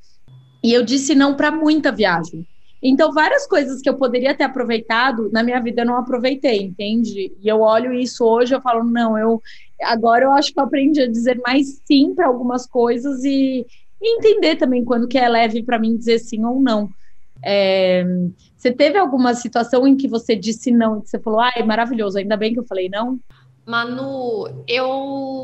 E 0.62 0.70
eu 0.70 0.84
disse 0.84 1.14
não 1.14 1.34
para 1.34 1.50
muita 1.50 1.90
viagem. 1.90 2.46
Então, 2.82 3.10
várias 3.10 3.46
coisas 3.46 3.80
que 3.80 3.88
eu 3.88 3.96
poderia 3.96 4.34
ter 4.34 4.44
aproveitado, 4.44 5.30
na 5.32 5.42
minha 5.42 5.60
vida 5.60 5.80
eu 5.80 5.86
não 5.86 5.96
aproveitei, 5.96 6.60
entende? 6.62 7.32
E 7.42 7.48
eu 7.48 7.60
olho 7.60 7.94
isso 7.94 8.22
hoje, 8.22 8.54
eu 8.54 8.60
falo, 8.60 8.84
não, 8.84 9.16
eu 9.16 9.40
agora 9.82 10.24
eu 10.24 10.32
acho 10.32 10.52
que 10.52 10.60
eu 10.60 10.64
aprendi 10.64 11.00
a 11.00 11.10
dizer 11.10 11.40
mais 11.46 11.80
sim 11.86 12.14
para 12.14 12.26
algumas 12.26 12.66
coisas 12.66 13.24
e, 13.24 13.66
e 14.00 14.16
entender 14.16 14.56
também 14.56 14.84
quando 14.84 15.08
que 15.08 15.18
é 15.18 15.28
leve 15.28 15.62
para 15.62 15.78
mim 15.78 15.96
dizer 15.96 16.18
sim 16.18 16.44
ou 16.44 16.60
não. 16.60 16.88
É, 17.42 18.04
você 18.56 18.70
teve 18.70 18.98
alguma 18.98 19.34
situação 19.34 19.86
em 19.86 19.96
que 19.96 20.08
você 20.08 20.36
disse 20.36 20.70
não 20.70 20.98
e 20.98 21.08
você 21.08 21.18
falou, 21.18 21.40
ai, 21.40 21.62
maravilhoso, 21.62 22.18
ainda 22.18 22.36
bem 22.36 22.52
que 22.52 22.60
eu 22.60 22.66
falei 22.66 22.88
não? 22.88 23.18
Manu, 23.66 24.64
eu 24.66 25.39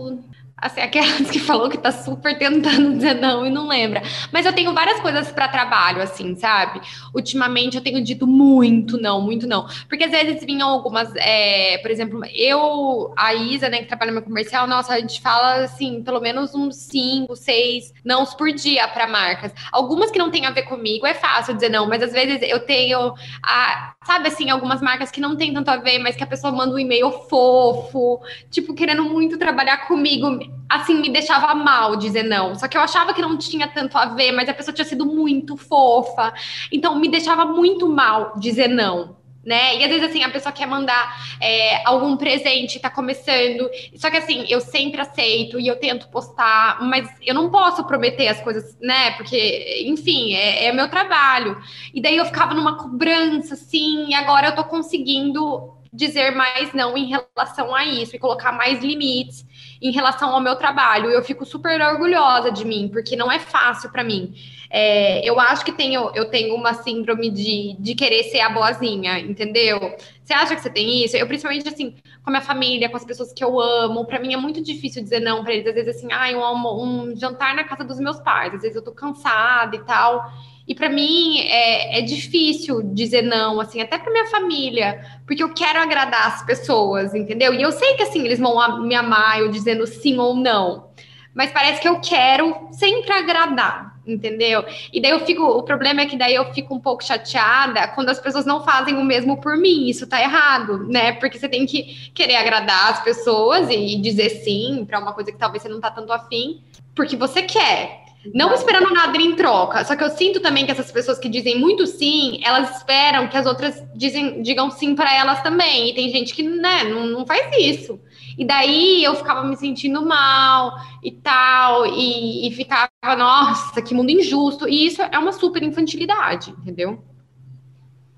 Assim, 0.58 0.80
aquelas 0.80 1.30
que 1.30 1.38
falou 1.38 1.68
que 1.68 1.76
tá 1.76 1.92
super 1.92 2.38
tentando 2.38 2.94
dizer 2.94 3.14
não 3.14 3.44
e 3.44 3.50
não 3.50 3.68
lembra. 3.68 4.02
Mas 4.32 4.46
eu 4.46 4.54
tenho 4.54 4.72
várias 4.72 4.98
coisas 5.00 5.30
para 5.30 5.48
trabalho, 5.48 6.00
assim, 6.00 6.34
sabe? 6.34 6.80
Ultimamente 7.14 7.76
eu 7.76 7.82
tenho 7.82 8.02
dito 8.02 8.26
muito 8.26 8.98
não, 8.98 9.20
muito 9.20 9.46
não. 9.46 9.66
Porque 9.86 10.04
às 10.04 10.10
vezes 10.10 10.42
vinham 10.46 10.66
algumas, 10.66 11.14
é, 11.16 11.76
por 11.78 11.90
exemplo, 11.90 12.22
eu, 12.34 13.12
a 13.18 13.34
Isa, 13.34 13.68
né, 13.68 13.80
que 13.80 13.86
trabalha 13.86 14.10
no 14.10 14.14
meu 14.14 14.22
comercial, 14.22 14.66
nossa, 14.66 14.94
a 14.94 15.00
gente 15.00 15.20
fala, 15.20 15.64
assim, 15.64 16.02
pelo 16.02 16.20
menos 16.20 16.54
uns 16.54 16.76
cinco, 16.76 17.36
seis 17.36 17.92
nãos 18.02 18.32
por 18.32 18.50
dia 18.50 18.88
para 18.88 19.06
marcas. 19.06 19.52
Algumas 19.70 20.10
que 20.10 20.18
não 20.18 20.30
tem 20.30 20.46
a 20.46 20.50
ver 20.52 20.62
comigo 20.62 21.06
é 21.06 21.12
fácil 21.12 21.52
dizer 21.52 21.68
não, 21.68 21.86
mas 21.86 22.02
às 22.02 22.12
vezes 22.12 22.40
eu 22.40 22.60
tenho, 22.60 23.12
a, 23.42 23.94
sabe, 24.06 24.28
assim, 24.28 24.48
algumas 24.48 24.80
marcas 24.80 25.10
que 25.10 25.20
não 25.20 25.36
tem 25.36 25.52
tanto 25.52 25.68
a 25.68 25.76
ver, 25.76 25.98
mas 25.98 26.16
que 26.16 26.24
a 26.24 26.26
pessoa 26.26 26.50
manda 26.50 26.74
um 26.74 26.78
e-mail 26.78 27.10
fofo, 27.28 28.22
tipo, 28.50 28.72
querendo 28.72 29.04
muito 29.04 29.36
trabalhar 29.36 29.86
comigo 29.86 30.45
assim, 30.68 31.00
me 31.00 31.10
deixava 31.10 31.54
mal 31.54 31.96
dizer 31.96 32.22
não. 32.22 32.54
Só 32.54 32.68
que 32.68 32.76
eu 32.76 32.80
achava 32.80 33.14
que 33.14 33.22
não 33.22 33.36
tinha 33.36 33.68
tanto 33.68 33.96
a 33.96 34.06
ver, 34.06 34.32
mas 34.32 34.48
a 34.48 34.54
pessoa 34.54 34.74
tinha 34.74 34.84
sido 34.84 35.06
muito 35.06 35.56
fofa. 35.56 36.32
Então, 36.70 36.98
me 36.98 37.08
deixava 37.08 37.44
muito 37.44 37.88
mal 37.88 38.34
dizer 38.38 38.68
não. 38.68 39.16
Né? 39.44 39.76
E 39.76 39.84
às 39.84 39.88
vezes 39.88 40.10
assim, 40.10 40.24
a 40.24 40.28
pessoa 40.28 40.52
quer 40.52 40.66
mandar 40.66 41.24
é, 41.40 41.86
algum 41.86 42.16
presente, 42.16 42.80
tá 42.80 42.90
começando. 42.90 43.70
Só 43.94 44.10
que 44.10 44.16
assim, 44.16 44.44
eu 44.48 44.60
sempre 44.60 45.00
aceito 45.00 45.60
e 45.60 45.68
eu 45.68 45.76
tento 45.76 46.08
postar, 46.08 46.82
mas 46.82 47.08
eu 47.24 47.32
não 47.32 47.48
posso 47.48 47.84
prometer 47.84 48.26
as 48.26 48.40
coisas, 48.40 48.76
né? 48.80 49.12
Porque, 49.12 49.84
enfim, 49.86 50.34
é, 50.34 50.64
é 50.64 50.72
meu 50.72 50.88
trabalho. 50.88 51.56
E 51.94 52.02
daí 52.02 52.16
eu 52.16 52.24
ficava 52.24 52.54
numa 52.54 52.76
cobrança, 52.76 53.54
assim, 53.54 54.08
e 54.08 54.14
agora 54.14 54.48
eu 54.48 54.56
tô 54.56 54.64
conseguindo 54.64 55.76
dizer 55.92 56.32
mais 56.32 56.72
não 56.74 56.96
em 56.96 57.06
relação 57.06 57.74
a 57.74 57.84
isso 57.84 58.16
e 58.16 58.18
colocar 58.18 58.52
mais 58.52 58.82
limites 58.82 59.46
em 59.80 59.90
relação 59.90 60.30
ao 60.30 60.40
meu 60.40 60.56
trabalho. 60.56 61.10
Eu 61.10 61.22
fico 61.22 61.44
super 61.44 61.80
orgulhosa 61.80 62.50
de 62.50 62.64
mim, 62.64 62.88
porque 62.92 63.16
não 63.16 63.30
é 63.30 63.38
fácil 63.38 63.90
para 63.90 64.02
mim. 64.04 64.34
É, 64.70 65.28
eu 65.28 65.38
acho 65.38 65.64
que 65.64 65.72
tenho, 65.72 66.10
eu 66.14 66.28
tenho 66.28 66.54
uma 66.54 66.74
síndrome 66.74 67.30
de, 67.30 67.76
de 67.78 67.94
querer 67.94 68.24
ser 68.24 68.40
a 68.40 68.50
boazinha, 68.50 69.18
entendeu? 69.18 69.78
Você 70.22 70.34
acha 70.34 70.56
que 70.56 70.60
você 70.62 70.70
tem 70.70 71.04
isso? 71.04 71.16
Eu, 71.16 71.26
principalmente, 71.26 71.68
assim, 71.68 71.92
com 72.22 72.30
a 72.30 72.30
minha 72.30 72.42
família, 72.42 72.88
com 72.88 72.96
as 72.96 73.04
pessoas 73.04 73.32
que 73.32 73.44
eu 73.44 73.60
amo, 73.60 74.04
para 74.04 74.18
mim 74.18 74.34
é 74.34 74.36
muito 74.36 74.60
difícil 74.60 75.02
dizer 75.02 75.20
não 75.20 75.44
para 75.44 75.54
eles. 75.54 75.66
Às 75.66 75.74
vezes, 75.74 75.96
assim, 75.96 76.08
ah, 76.12 76.30
eu 76.30 76.44
amo 76.44 76.82
um 76.82 77.16
jantar 77.16 77.54
na 77.54 77.64
casa 77.64 77.84
dos 77.84 78.00
meus 78.00 78.18
pais, 78.20 78.54
às 78.54 78.62
vezes 78.62 78.76
eu 78.76 78.82
tô 78.82 78.92
cansada 78.92 79.76
e 79.76 79.84
tal. 79.84 80.30
E 80.66 80.74
para 80.74 80.88
mim 80.88 81.40
é, 81.40 81.98
é, 81.98 82.02
difícil 82.02 82.82
dizer 82.82 83.22
não, 83.22 83.60
assim, 83.60 83.80
até 83.80 83.98
para 83.98 84.12
minha 84.12 84.26
família, 84.26 85.00
porque 85.24 85.42
eu 85.42 85.54
quero 85.54 85.80
agradar 85.80 86.26
as 86.26 86.44
pessoas, 86.44 87.14
entendeu? 87.14 87.54
E 87.54 87.62
eu 87.62 87.70
sei 87.70 87.94
que 87.94 88.02
assim 88.02 88.24
eles 88.24 88.40
vão 88.40 88.82
me 88.82 88.94
amar 88.94 89.38
eu 89.38 89.48
dizendo 89.48 89.86
sim 89.86 90.18
ou 90.18 90.34
não, 90.34 90.90
mas 91.32 91.52
parece 91.52 91.80
que 91.80 91.86
eu 91.86 92.00
quero 92.00 92.68
sempre 92.72 93.12
agradar, 93.12 94.00
entendeu? 94.06 94.64
E 94.92 95.00
daí 95.00 95.10
eu 95.10 95.20
fico, 95.20 95.44
o 95.44 95.62
problema 95.62 96.00
é 96.00 96.06
que 96.06 96.16
daí 96.16 96.34
eu 96.34 96.52
fico 96.54 96.74
um 96.74 96.80
pouco 96.80 97.04
chateada 97.04 97.86
quando 97.88 98.08
as 98.08 98.18
pessoas 98.18 98.46
não 98.46 98.64
fazem 98.64 98.96
o 98.96 99.04
mesmo 99.04 99.40
por 99.40 99.56
mim. 99.56 99.86
Isso 99.86 100.06
tá 100.06 100.20
errado, 100.20 100.88
né? 100.88 101.12
Porque 101.12 101.38
você 101.38 101.48
tem 101.48 101.66
que 101.66 102.10
querer 102.14 102.36
agradar 102.36 102.92
as 102.92 103.04
pessoas 103.04 103.68
e 103.68 103.96
dizer 104.00 104.30
sim 104.30 104.84
para 104.86 104.98
uma 104.98 105.12
coisa 105.12 105.30
que 105.30 105.38
talvez 105.38 105.62
você 105.62 105.68
não 105.68 105.78
tá 105.78 105.90
tanto 105.90 106.12
afim, 106.12 106.62
porque 106.94 107.16
você 107.16 107.42
quer. 107.42 108.05
Não 108.34 108.52
esperando 108.52 108.92
nada 108.92 109.16
em 109.16 109.34
troca. 109.34 109.84
Só 109.84 109.96
que 109.96 110.02
eu 110.02 110.10
sinto 110.10 110.40
também 110.40 110.64
que 110.64 110.72
essas 110.72 110.90
pessoas 110.90 111.18
que 111.18 111.28
dizem 111.28 111.58
muito 111.58 111.86
sim, 111.86 112.40
elas 112.44 112.76
esperam 112.76 113.28
que 113.28 113.36
as 113.36 113.46
outras 113.46 113.82
dizem, 113.94 114.42
digam 114.42 114.70
sim 114.70 114.94
para 114.94 115.14
elas 115.14 115.42
também. 115.42 115.90
E 115.90 115.94
tem 115.94 116.10
gente 116.10 116.34
que 116.34 116.42
né, 116.42 116.84
não, 116.84 117.06
não 117.06 117.26
faz 117.26 117.48
isso. 117.58 118.00
E 118.38 118.44
daí 118.44 119.02
eu 119.02 119.14
ficava 119.14 119.44
me 119.44 119.56
sentindo 119.56 120.04
mal 120.04 120.72
e 121.02 121.10
tal, 121.10 121.86
e, 121.86 122.48
e 122.48 122.50
ficava, 122.52 122.90
nossa, 123.16 123.80
que 123.80 123.94
mundo 123.94 124.10
injusto. 124.10 124.68
E 124.68 124.86
isso 124.86 125.00
é 125.00 125.18
uma 125.18 125.32
super 125.32 125.62
infantilidade, 125.62 126.50
entendeu? 126.50 127.02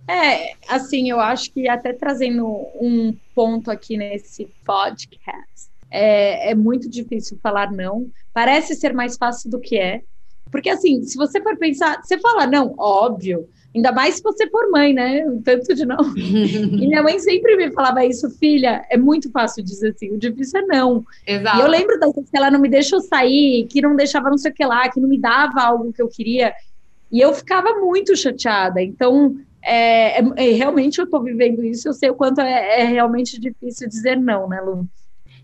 É, 0.09 0.55
assim, 0.67 1.11
eu 1.11 1.21
acho 1.21 1.53
que 1.53 1.69
até 1.69 1.93
trazendo 1.93 2.47
um 2.81 3.15
ponto 3.35 3.71
aqui 3.71 3.97
nesse 3.97 4.47
podcast, 4.65 5.68
é, 5.91 6.51
é 6.51 6.55
muito 6.55 6.89
difícil 6.89 7.39
falar 7.43 7.71
não. 7.71 8.09
Parece 8.33 8.75
ser 8.75 8.93
mais 8.93 9.17
fácil 9.17 9.51
do 9.51 9.61
que 9.61 9.79
é. 9.79 10.03
Porque, 10.51 10.71
assim, 10.71 11.03
se 11.03 11.17
você 11.17 11.41
for 11.43 11.57
pensar, 11.57 12.01
você 12.03 12.19
fala 12.19 12.47
não, 12.47 12.75
óbvio. 12.79 13.49
Ainda 13.75 13.93
mais 13.93 14.17
se 14.17 14.23
você 14.23 14.49
for 14.49 14.71
mãe, 14.71 14.95
né? 14.95 15.25
Tanto 15.45 15.75
de 15.75 15.85
não. 15.85 15.99
e 16.17 16.87
minha 16.87 17.03
mãe 17.03 17.19
sempre 17.19 17.57
me 17.57 17.71
falava 17.71 18.05
isso, 18.05 18.31
filha, 18.31 18.85
é 18.91 18.97
muito 18.97 19.31
fácil 19.31 19.63
dizer 19.63 19.91
assim, 19.91 20.11
o 20.11 20.19
difícil 20.19 20.61
é 20.61 20.67
não. 20.67 21.05
Exato. 21.27 21.59
E 21.59 21.61
eu 21.61 21.69
lembro 21.69 21.99
das 22.01 22.15
vezes 22.15 22.31
que 22.31 22.37
ela 22.37 22.51
não 22.51 22.61
me 22.61 22.69
deixou 22.69 23.01
sair, 23.01 23.67
que 23.67 23.83
não 23.83 23.95
deixava 23.95 24.31
não 24.31 24.39
sei 24.39 24.51
o 24.51 24.55
que 24.55 24.65
lá, 24.65 24.89
que 24.89 25.01
não 25.01 25.09
me 25.09 25.19
dava 25.19 25.61
algo 25.61 25.93
que 25.93 26.01
eu 26.01 26.09
queria. 26.09 26.53
E 27.13 27.21
eu 27.21 27.33
ficava 27.33 27.75
muito 27.75 28.17
chateada. 28.17 28.83
Então, 28.83 29.37
é, 29.63 30.21
é, 30.21 30.25
é 30.37 30.53
realmente 30.53 30.99
eu 30.99 31.05
estou 31.05 31.23
vivendo 31.23 31.63
isso, 31.63 31.89
eu 31.89 31.93
sei 31.93 32.11
o 32.11 32.15
quanto 32.15 32.41
é, 32.41 32.81
é 32.81 32.85
realmente 32.85 33.39
difícil 33.39 33.89
dizer 33.89 34.17
não, 34.17 34.49
né, 34.49 34.61
Lu? 34.61 34.89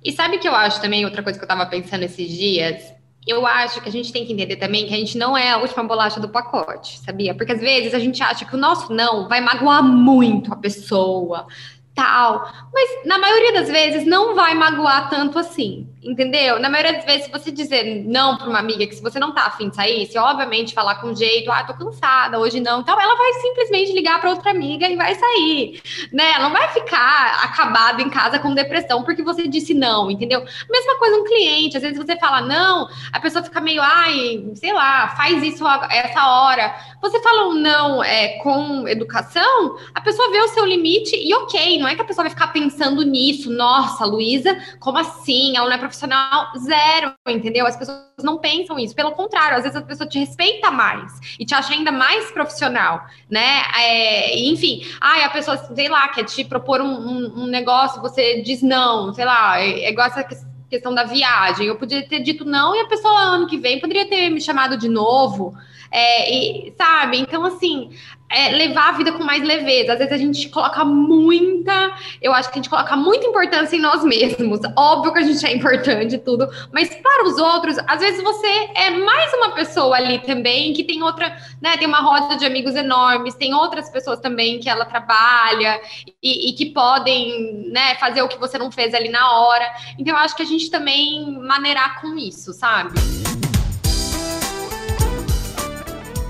E 0.05 0.13
sabe 0.13 0.39
que 0.39 0.47
eu 0.47 0.55
acho 0.55 0.81
também, 0.83 1.05
outra 1.05 1.23
coisa 1.23 1.39
que 1.39 1.45
eu 1.45 1.47
estava 1.47 1.65
pensando 1.65 2.03
esses 2.03 2.29
dias? 2.29 2.93
Eu 3.27 3.47
acho 3.47 3.81
que 3.81 3.89
a 3.89 3.93
gente 3.93 4.13
tem 4.13 4.27
que 4.27 4.35
entender 4.35 4.57
também 4.57 4.87
que 4.87 4.93
a 4.93 4.99
gente 4.99 5.17
não 5.17 5.35
é 5.35 5.51
a 5.51 5.57
última 5.57 5.83
bolacha 5.83 6.21
do 6.21 6.29
pacote, 6.29 6.99
sabia? 6.99 7.35
Porque 7.35 7.53
às 7.53 7.61
vezes 7.61 7.95
a 7.95 7.99
gente 7.99 8.23
acha 8.23 8.45
que 8.45 8.55
o 8.55 8.59
nosso 8.59 8.93
não 8.93 9.27
vai 9.29 9.41
magoar 9.41 9.83
muito 9.83 10.53
a 10.53 10.57
pessoa, 10.57 11.47
tal. 11.95 12.47
Mas 12.71 13.07
na 13.07 13.17
maioria 13.17 13.55
das 13.55 13.69
vezes 13.69 14.05
não 14.05 14.35
vai 14.35 14.55
magoar 14.55 15.09
tanto 15.09 15.39
assim, 15.39 15.89
entendeu? 16.05 16.59
Na 16.59 16.69
maioria 16.69 16.95
das 16.95 17.05
vezes, 17.05 17.25
se 17.25 17.33
você 17.33 17.51
dizer 17.51 18.05
não 18.05 18.37
para 18.37 18.49
uma 18.49 18.59
amiga 18.59 18.87
que 18.87 18.95
se 18.95 19.03
você 19.03 19.19
não 19.19 19.33
tá 19.33 19.47
afim 19.47 19.69
de 19.69 19.77
sair, 19.77 20.07
se 20.07 20.19
obviamente 20.19 20.75
falar 20.75 20.97
com 20.97 21.15
jeito, 21.15 21.51
ah, 21.51 21.65
tô 21.65 21.75
cansada, 21.75 22.39
hoje 22.39 22.61
não, 22.61 22.81
então 22.81 23.01
ela 23.01 23.17
vai 23.17 23.33
simplesmente 23.35 23.93
ligar 23.93 24.21
para 24.21 24.31
outra 24.31 24.51
amiga 24.51 24.89
e 24.89 24.97
vai 24.97 25.15
sair, 25.15 25.83
né? 26.13 26.33
Ela 26.33 26.45
não 26.45 26.53
vai 26.53 26.69
ficar 26.69 27.45
acabado 27.45 28.01
em 28.01 28.11
casa 28.11 28.39
com 28.39 28.55
depressão 28.55 29.03
porque 29.03 29.23
você 29.23 29.49
disse 29.49 29.75
não, 29.75 30.11
entendeu? 30.11 30.45
Mesma 30.71 30.99
coisa 30.99 31.17
um 31.17 31.25
cliente, 31.25 31.77
às 31.77 31.83
vezes 31.83 31.97
você 31.97 32.17
fala 32.17 32.41
não, 32.43 32.89
a 33.13 33.21
pessoa 33.21 33.43
fica 33.43 33.61
meio, 33.61 33.81
ai, 33.83 34.45
sei 34.55 34.73
lá, 34.73 35.09
faz 35.17 35.43
isso 35.43 35.65
essa 35.91 36.27
hora. 36.29 36.75
Você 37.01 37.21
fala 37.23 37.49
um 37.49 37.55
não 37.55 38.03
é, 38.03 38.39
com 38.39 38.87
educação, 38.89 39.77
a 39.95 40.01
pessoa 40.01 40.31
vê 40.31 40.41
o 40.41 40.49
seu 40.49 40.65
limite 40.65 41.17
e 41.17 41.35
ok, 41.35 41.79
não 41.79 41.89
é 41.89 41.95
que 41.95 42.03
a 42.03 42.05
pessoa 42.05 42.25
vai 42.25 42.31
ficar 42.31 42.49
pensando 42.49 43.03
nisso. 43.03 43.51
Nossa, 43.51 44.05
Luísa, 44.05 44.57
como 44.79 44.99
assim? 44.99 45.57
Ela 45.57 45.69
não 45.69 45.77
é 45.77 45.79
profissional? 45.95 46.53
Zero, 46.59 47.15
entendeu? 47.29 47.67
As 47.67 47.77
pessoas 47.77 47.99
não 48.23 48.39
pensam 48.39 48.79
isso. 48.79 48.95
Pelo 48.95 49.13
contrário, 49.13 49.57
às 49.57 49.63
vezes 49.63 49.77
a 49.77 49.83
pessoa 49.83 50.09
te 50.09 50.19
respeita 50.19 50.71
mais 50.71 51.13
e 51.39 51.45
te 51.45 51.55
acha 51.55 51.73
ainda 51.73 51.93
mais 51.93 52.31
profissional, 52.31 53.07
né? 53.31 53.63
É, 53.79 54.39
enfim, 54.47 54.85
ai, 55.01 55.23
a 55.23 55.31
pessoa, 55.31 55.57
sei 55.57 55.89
lá, 55.89 56.09
quer 56.09 56.25
te 56.25 56.45
propor 56.45 56.81
um, 56.81 56.87
um, 56.87 57.43
um 57.43 57.47
negócio, 57.47 58.03
você 58.03 58.43
diz 58.43 58.63
não, 58.63 59.13
sei 59.15 59.25
lá, 59.25 59.61
é, 59.61 59.85
é 59.85 59.91
igual 59.91 60.09
essa 60.09 60.27
questão 60.69 60.95
da 60.95 61.05
viagem. 61.05 61.67
Eu 61.67 61.77
podia 61.77 62.07
ter 62.07 62.21
dito 62.21 62.45
não 62.45 62.75
e 62.75 62.81
a 62.81 62.89
pessoa 62.89 63.21
ano 63.21 63.47
que 63.47 63.59
vem 63.59 63.81
poderia 63.81 64.07
ter 64.07 64.29
me 64.31 64.41
chamado 64.41 64.77
de 64.77 64.89
novo. 64.89 65.55
É, 65.91 66.33
e, 66.33 66.75
sabe? 66.77 67.19
Então, 67.19 67.45
assim, 67.45 67.91
é, 68.35 68.51
levar 68.51 68.89
a 68.89 68.93
vida 68.93 69.13
com 69.13 69.23
mais 69.23 69.43
leveza. 69.43 69.93
Às 69.93 69.99
vezes 69.99 70.13
a 70.13 70.19
gente 70.19 70.49
coloca 70.49 70.85
muita, 70.85 71.93
eu 72.21 72.35
acho 72.35 72.51
que 72.51 72.59
a 72.59 72.63
gente 72.63 72.69
coloca 72.69 72.97
muita 72.97 73.27
importância 73.27 73.77
em 73.77 73.81
nós 73.81 74.03
mesmos. 74.03 74.61
Óbvio 74.77 75.13
que 75.13 75.21
a 75.21 75.23
gente 75.23 75.47
é 75.47 75.55
importante 75.55 76.17
e 76.17 76.19
tudo, 76.19 76.49
mas 76.73 76.93
para 76.97 77.25
os 77.25 77.39
outros, 77.39 77.79
às 77.87 78.01
vezes 78.01 78.23
você 78.23 78.49
é 78.75 78.91
mais 78.91 79.33
uma 79.35 79.53
pessoa 79.53 79.97
ali 79.97 80.19
também 80.19 80.73
que 80.73 80.83
tem 80.83 81.03
outra, 81.03 81.37
né? 81.63 81.77
Tem 81.77 81.87
uma 81.87 82.01
roda 82.01 82.37
de 82.37 82.45
amigos 82.45 82.75
enormes, 82.75 83.35
tem 83.35 83.55
outras 83.55 83.89
pessoas 83.89 84.19
também 84.19 84.59
que 84.59 84.69
ela 84.69 84.85
trabalha 84.85 85.81
e, 86.23 86.51
e 86.51 86.53
que 86.55 86.67
podem, 86.67 87.71
né, 87.71 87.95
fazer 87.97 88.23
o 88.23 88.29
que 88.29 88.39
você 88.39 88.59
não 88.59 88.71
fez 88.71 88.95
ali 88.95 89.09
na 89.09 89.33
hora. 89.39 89.65
Então 89.99 90.15
eu 90.15 90.21
acho 90.21 90.35
que 90.35 90.43
a 90.43 90.47
gente 90.47 90.71
também 90.71 91.39
maneirar 91.41 92.01
com 92.01 92.19
isso, 92.19 92.53
sabe? 92.53 93.44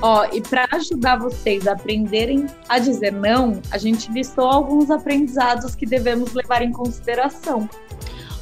Ó, 0.07 0.27
e 0.31 0.43
para 0.43 0.69
ajudar 0.73 1.17
vocês 1.17 1.67
a 1.67 1.73
aprenderem 1.73 2.45
a 2.69 2.79
dizer 2.79 3.11
não, 3.11 3.63
a 3.71 3.79
gente 3.79 4.13
listou 4.13 4.45
alguns 4.45 4.91
aprendizados 4.91 5.75
que 5.75 5.87
devemos 5.87 6.35
levar 6.35 6.61
em 6.61 6.71
consideração. 6.71 7.67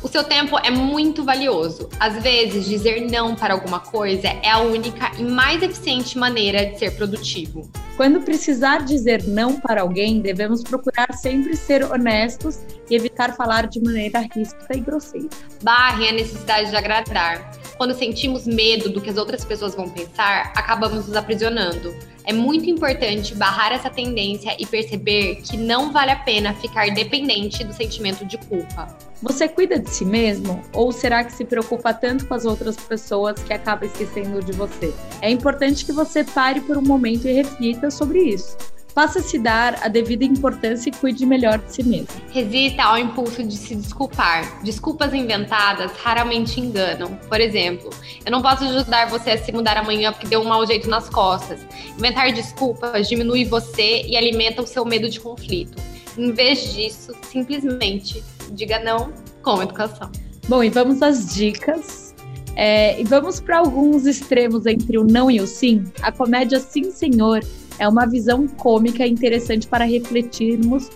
O 0.02 0.08
seu 0.08 0.24
tempo 0.24 0.58
é 0.58 0.72
muito 0.72 1.22
valioso. 1.22 1.88
Às 2.00 2.20
vezes, 2.20 2.64
dizer 2.64 3.08
não 3.08 3.36
para 3.36 3.54
alguma 3.54 3.78
coisa 3.78 4.26
é 4.26 4.50
a 4.50 4.58
única 4.58 5.12
e 5.16 5.22
mais 5.22 5.62
eficiente 5.62 6.18
maneira 6.18 6.66
de 6.66 6.80
ser 6.80 6.96
produtivo. 6.96 7.70
Quando 7.96 8.20
precisar 8.22 8.78
dizer 8.78 9.22
não 9.28 9.60
para 9.60 9.82
alguém, 9.82 10.20
devemos 10.20 10.64
procurar 10.64 11.12
sempre 11.12 11.54
ser 11.54 11.84
honestos 11.84 12.58
e 12.90 12.96
evitar 12.96 13.36
falar 13.36 13.68
de 13.68 13.80
maneira 13.80 14.18
ríspida 14.34 14.74
e 14.74 14.80
grosseira. 14.80 15.28
Barre 15.62 16.08
a 16.08 16.12
necessidade 16.12 16.70
de 16.70 16.76
agradar. 16.76 17.61
Quando 17.76 17.94
sentimos 17.94 18.46
medo 18.46 18.88
do 18.90 19.00
que 19.00 19.10
as 19.10 19.16
outras 19.16 19.44
pessoas 19.44 19.74
vão 19.74 19.88
pensar, 19.88 20.52
acabamos 20.54 21.06
nos 21.06 21.16
aprisionando. 21.16 21.94
É 22.24 22.32
muito 22.32 22.70
importante 22.70 23.34
barrar 23.34 23.72
essa 23.72 23.90
tendência 23.90 24.54
e 24.58 24.64
perceber 24.64 25.36
que 25.36 25.56
não 25.56 25.92
vale 25.92 26.12
a 26.12 26.16
pena 26.16 26.54
ficar 26.54 26.88
dependente 26.90 27.64
do 27.64 27.72
sentimento 27.72 28.24
de 28.24 28.38
culpa. 28.38 28.96
Você 29.20 29.48
cuida 29.48 29.78
de 29.78 29.90
si 29.90 30.04
mesmo 30.04 30.62
ou 30.72 30.92
será 30.92 31.24
que 31.24 31.32
se 31.32 31.44
preocupa 31.44 31.92
tanto 31.92 32.26
com 32.26 32.34
as 32.34 32.44
outras 32.44 32.76
pessoas 32.76 33.42
que 33.42 33.52
acaba 33.52 33.86
esquecendo 33.86 34.42
de 34.42 34.52
você? 34.52 34.92
É 35.20 35.30
importante 35.30 35.84
que 35.84 35.92
você 35.92 36.22
pare 36.22 36.60
por 36.60 36.76
um 36.76 36.82
momento 36.82 37.26
e 37.26 37.32
reflita 37.32 37.90
sobre 37.90 38.20
isso. 38.20 38.56
Faça 38.94 39.20
se 39.20 39.38
dar 39.38 39.78
a 39.82 39.88
devida 39.88 40.22
importância 40.24 40.90
e 40.90 40.92
cuide 40.92 41.24
melhor 41.24 41.58
de 41.58 41.72
si 41.72 41.82
mesmo. 41.82 42.08
Resista 42.30 42.82
ao 42.82 42.98
impulso 42.98 43.42
de 43.42 43.56
se 43.56 43.74
desculpar. 43.74 44.62
Desculpas 44.62 45.14
inventadas 45.14 45.92
raramente 46.02 46.60
enganam. 46.60 47.16
Por 47.26 47.40
exemplo, 47.40 47.88
eu 48.24 48.30
não 48.30 48.42
posso 48.42 48.64
ajudar 48.64 49.08
você 49.08 49.30
a 49.30 49.38
se 49.38 49.50
mudar 49.50 49.78
amanhã 49.78 50.12
porque 50.12 50.26
deu 50.26 50.42
um 50.42 50.44
mau 50.44 50.66
jeito 50.66 50.90
nas 50.90 51.08
costas. 51.08 51.60
Inventar 51.96 52.30
desculpas 52.32 53.08
diminui 53.08 53.46
você 53.46 54.02
e 54.02 54.14
alimenta 54.14 54.60
o 54.60 54.66
seu 54.66 54.84
medo 54.84 55.08
de 55.08 55.18
conflito. 55.18 55.82
Em 56.18 56.30
vez 56.32 56.74
disso, 56.74 57.12
simplesmente 57.22 58.22
diga 58.50 58.78
não 58.78 59.10
com 59.42 59.62
educação. 59.62 60.10
Bom, 60.48 60.62
e 60.62 60.68
vamos 60.68 61.00
às 61.00 61.34
dicas. 61.34 62.12
É, 62.54 63.00
e 63.00 63.04
vamos 63.04 63.40
para 63.40 63.58
alguns 63.58 64.04
extremos 64.04 64.66
entre 64.66 64.98
o 64.98 65.04
não 65.04 65.30
e 65.30 65.40
o 65.40 65.46
sim. 65.46 65.84
A 66.02 66.12
comédia 66.12 66.60
Sim 66.60 66.90
Senhor 66.90 67.40
é 67.82 67.88
uma 67.88 68.06
visão 68.06 68.46
cômica 68.46 69.04
interessante 69.04 69.66
para 69.66 69.84
refletirmos 69.84 70.88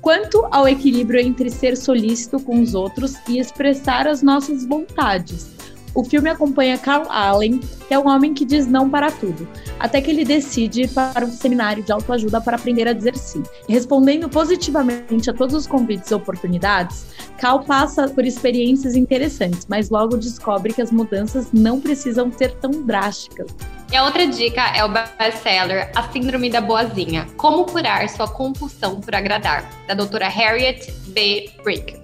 quanto 0.00 0.46
ao 0.52 0.68
equilíbrio 0.68 1.20
entre 1.20 1.50
ser 1.50 1.76
solícito 1.76 2.38
com 2.38 2.60
os 2.60 2.74
outros 2.74 3.16
e 3.28 3.40
expressar 3.40 4.06
as 4.06 4.22
nossas 4.22 4.64
vontades. 4.64 5.48
O 5.92 6.04
filme 6.04 6.30
acompanha 6.30 6.78
Carl 6.78 7.10
Allen, 7.10 7.58
que 7.58 7.92
é 7.92 7.98
um 7.98 8.06
homem 8.06 8.32
que 8.32 8.44
diz 8.44 8.68
não 8.68 8.88
para 8.88 9.10
tudo, 9.10 9.48
até 9.80 10.00
que 10.00 10.12
ele 10.12 10.24
decide 10.24 10.82
ir 10.82 10.90
para 10.90 11.26
um 11.26 11.30
seminário 11.32 11.82
de 11.82 11.90
autoajuda 11.90 12.40
para 12.40 12.56
aprender 12.56 12.86
a 12.86 12.92
dizer 12.92 13.16
sim. 13.16 13.42
Respondendo 13.68 14.28
positivamente 14.28 15.28
a 15.28 15.34
todos 15.34 15.56
os 15.56 15.66
convites 15.66 16.08
e 16.12 16.14
oportunidades, 16.14 17.04
Cal 17.38 17.64
passa 17.64 18.08
por 18.08 18.24
experiências 18.24 18.94
interessantes, 18.94 19.66
mas 19.68 19.90
logo 19.90 20.16
descobre 20.16 20.72
que 20.72 20.82
as 20.82 20.92
mudanças 20.92 21.48
não 21.52 21.80
precisam 21.80 22.30
ser 22.30 22.52
tão 22.58 22.70
drásticas. 22.70 23.48
E 23.90 23.96
a 23.96 24.04
outra 24.04 24.26
dica 24.26 24.60
é 24.76 24.84
o 24.84 24.88
best-seller 24.88 25.90
A 25.96 26.02
Síndrome 26.12 26.50
da 26.50 26.60
Boazinha: 26.60 27.26
Como 27.38 27.64
curar 27.64 28.06
sua 28.10 28.28
compulsão 28.28 29.00
por 29.00 29.14
agradar, 29.14 29.64
da 29.86 29.94
doutora 29.94 30.28
Harriet 30.28 30.92
B. 31.06 31.50
Brick. 31.64 31.98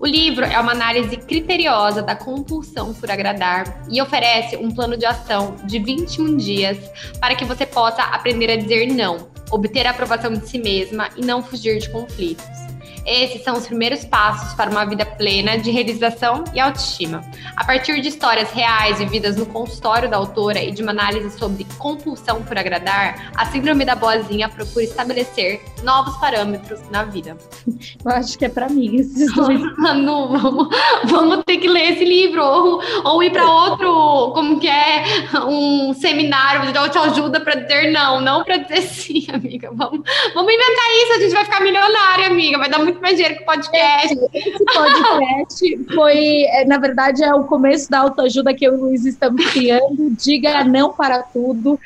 O 0.00 0.06
livro 0.06 0.44
é 0.44 0.58
uma 0.58 0.72
análise 0.72 1.16
criteriosa 1.16 2.02
da 2.02 2.16
compulsão 2.16 2.94
por 2.94 3.10
agradar 3.10 3.84
e 3.90 4.00
oferece 4.00 4.56
um 4.56 4.70
plano 4.70 4.96
de 4.96 5.04
ação 5.04 5.54
de 5.64 5.78
21 5.78 6.36
dias 6.38 6.78
para 7.20 7.36
que 7.36 7.44
você 7.44 7.66
possa 7.66 8.02
aprender 8.02 8.50
a 8.50 8.56
dizer 8.56 8.86
não, 8.86 9.28
obter 9.50 9.86
a 9.86 9.90
aprovação 9.90 10.32
de 10.32 10.48
si 10.48 10.58
mesma 10.58 11.10
e 11.16 11.24
não 11.24 11.42
fugir 11.42 11.78
de 11.78 11.90
conflitos. 11.90 12.71
Esses 13.04 13.42
são 13.42 13.56
os 13.56 13.66
primeiros 13.66 14.04
passos 14.04 14.54
para 14.54 14.70
uma 14.70 14.84
vida 14.84 15.04
plena 15.04 15.58
de 15.58 15.70
realização 15.70 16.44
e 16.54 16.60
autoestima. 16.60 17.22
A 17.56 17.64
partir 17.64 18.00
de 18.00 18.08
histórias 18.08 18.50
reais 18.52 18.98
vividas 18.98 19.36
no 19.36 19.46
consultório 19.46 20.08
da 20.08 20.16
autora 20.16 20.62
e 20.62 20.70
de 20.70 20.82
uma 20.82 20.92
análise 20.92 21.36
sobre 21.38 21.66
compulsão 21.78 22.42
por 22.42 22.56
agradar, 22.56 23.32
a 23.34 23.46
Síndrome 23.46 23.84
da 23.84 23.94
Boazinha 23.94 24.48
procura 24.48 24.84
estabelecer 24.84 25.60
novos 25.82 26.16
parâmetros 26.18 26.80
na 26.90 27.04
vida. 27.04 27.36
Eu 28.04 28.10
acho 28.10 28.38
que 28.38 28.44
é 28.44 28.48
para 28.48 28.68
mim 28.68 28.96
esses 28.96 29.32
dois. 29.34 29.60
Manu, 29.78 30.28
vamos, 30.28 30.68
vamos 31.04 31.44
ter 31.44 31.58
que 31.58 31.68
ler 31.68 31.92
esse 31.92 32.04
livro 32.04 32.42
ou, 32.42 32.82
ou 33.04 33.22
ir 33.22 33.30
para 33.30 33.44
outro, 33.44 34.32
como 34.32 34.60
que 34.60 34.68
é, 34.68 35.04
um 35.46 35.94
seminário 35.94 36.72
de 36.72 36.78
autoajuda 36.78 37.40
para 37.40 37.54
dizer 37.54 37.90
não, 37.90 38.20
não 38.20 38.44
para 38.44 38.58
dizer 38.58 38.82
sim, 38.82 39.26
amiga. 39.32 39.70
Vamos, 39.72 40.00
vamos 40.34 40.52
inventar 40.52 40.86
isso, 41.02 41.12
a 41.12 41.20
gente 41.20 41.32
vai 41.32 41.44
ficar 41.44 41.60
milionária, 41.60 42.26
amiga. 42.26 42.58
Vai 42.58 42.68
dar 42.68 42.78
muito 42.78 42.91
mais 43.00 43.16
dinheiro 43.16 43.38
que 43.38 43.44
podcast. 43.44 44.18
Esse, 44.32 44.64
podcast 44.64 45.84
foi, 45.94 46.44
é, 46.44 46.64
na 46.64 46.78
verdade, 46.78 47.22
é 47.22 47.34
o 47.34 47.44
começo 47.44 47.90
da 47.90 48.00
autoajuda 48.00 48.52
que 48.54 48.64
eu 48.64 48.74
e 48.74 48.76
o 48.76 48.80
Luiz 48.80 49.04
estamos 49.04 49.44
criando. 49.50 50.10
Diga 50.10 50.64
não 50.64 50.92
para 50.92 51.22
tudo. 51.22 51.78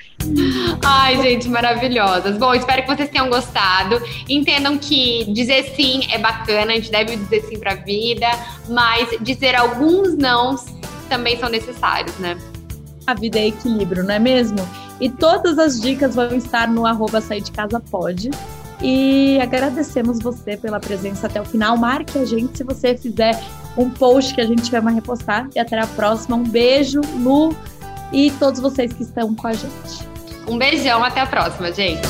Ai, 0.84 1.20
gente, 1.22 1.48
maravilhosas. 1.48 2.36
Bom, 2.36 2.54
espero 2.54 2.82
que 2.82 2.88
vocês 2.88 3.10
tenham 3.10 3.28
gostado. 3.28 4.00
Entendam 4.28 4.78
que 4.78 5.24
dizer 5.32 5.64
sim 5.74 6.00
é 6.12 6.18
bacana, 6.18 6.72
a 6.72 6.76
gente 6.76 6.90
deve 6.90 7.16
dizer 7.16 7.42
sim 7.42 7.58
para 7.58 7.72
a 7.72 7.76
vida, 7.76 8.26
mas 8.68 9.08
dizer 9.20 9.54
alguns 9.54 10.16
nãos 10.16 10.64
também 11.08 11.38
são 11.38 11.48
necessários, 11.48 12.16
né? 12.18 12.36
A 13.06 13.14
vida 13.14 13.38
é 13.38 13.48
equilíbrio, 13.48 14.02
não 14.02 14.14
é 14.14 14.18
mesmo? 14.18 14.58
E 15.00 15.08
todas 15.10 15.58
as 15.58 15.80
dicas 15.80 16.14
vão 16.14 16.34
estar 16.34 16.66
no 16.68 16.86
arroba 16.86 17.20
sair 17.20 17.42
de 17.42 17.52
casa 17.52 17.78
pode. 17.78 18.30
E 18.80 19.38
agradecemos 19.40 20.18
você 20.18 20.56
pela 20.56 20.78
presença 20.78 21.26
até 21.26 21.40
o 21.40 21.44
final. 21.44 21.76
Marque 21.76 22.18
a 22.18 22.24
gente 22.24 22.58
se 22.58 22.64
você 22.64 22.96
fizer 22.96 23.40
um 23.76 23.90
post 23.90 24.34
que 24.34 24.40
a 24.40 24.46
gente 24.46 24.70
vai 24.70 24.94
repostar. 24.94 25.48
E 25.54 25.58
até 25.58 25.78
a 25.78 25.86
próxima. 25.86 26.36
Um 26.36 26.44
beijo, 26.44 27.00
Lu, 27.18 27.54
e 28.12 28.30
todos 28.32 28.60
vocês 28.60 28.92
que 28.92 29.02
estão 29.02 29.34
com 29.34 29.46
a 29.46 29.52
gente. 29.52 30.06
Um 30.48 30.58
beijão, 30.58 31.02
até 31.02 31.20
a 31.20 31.26
próxima, 31.26 31.72
gente. 31.72 32.06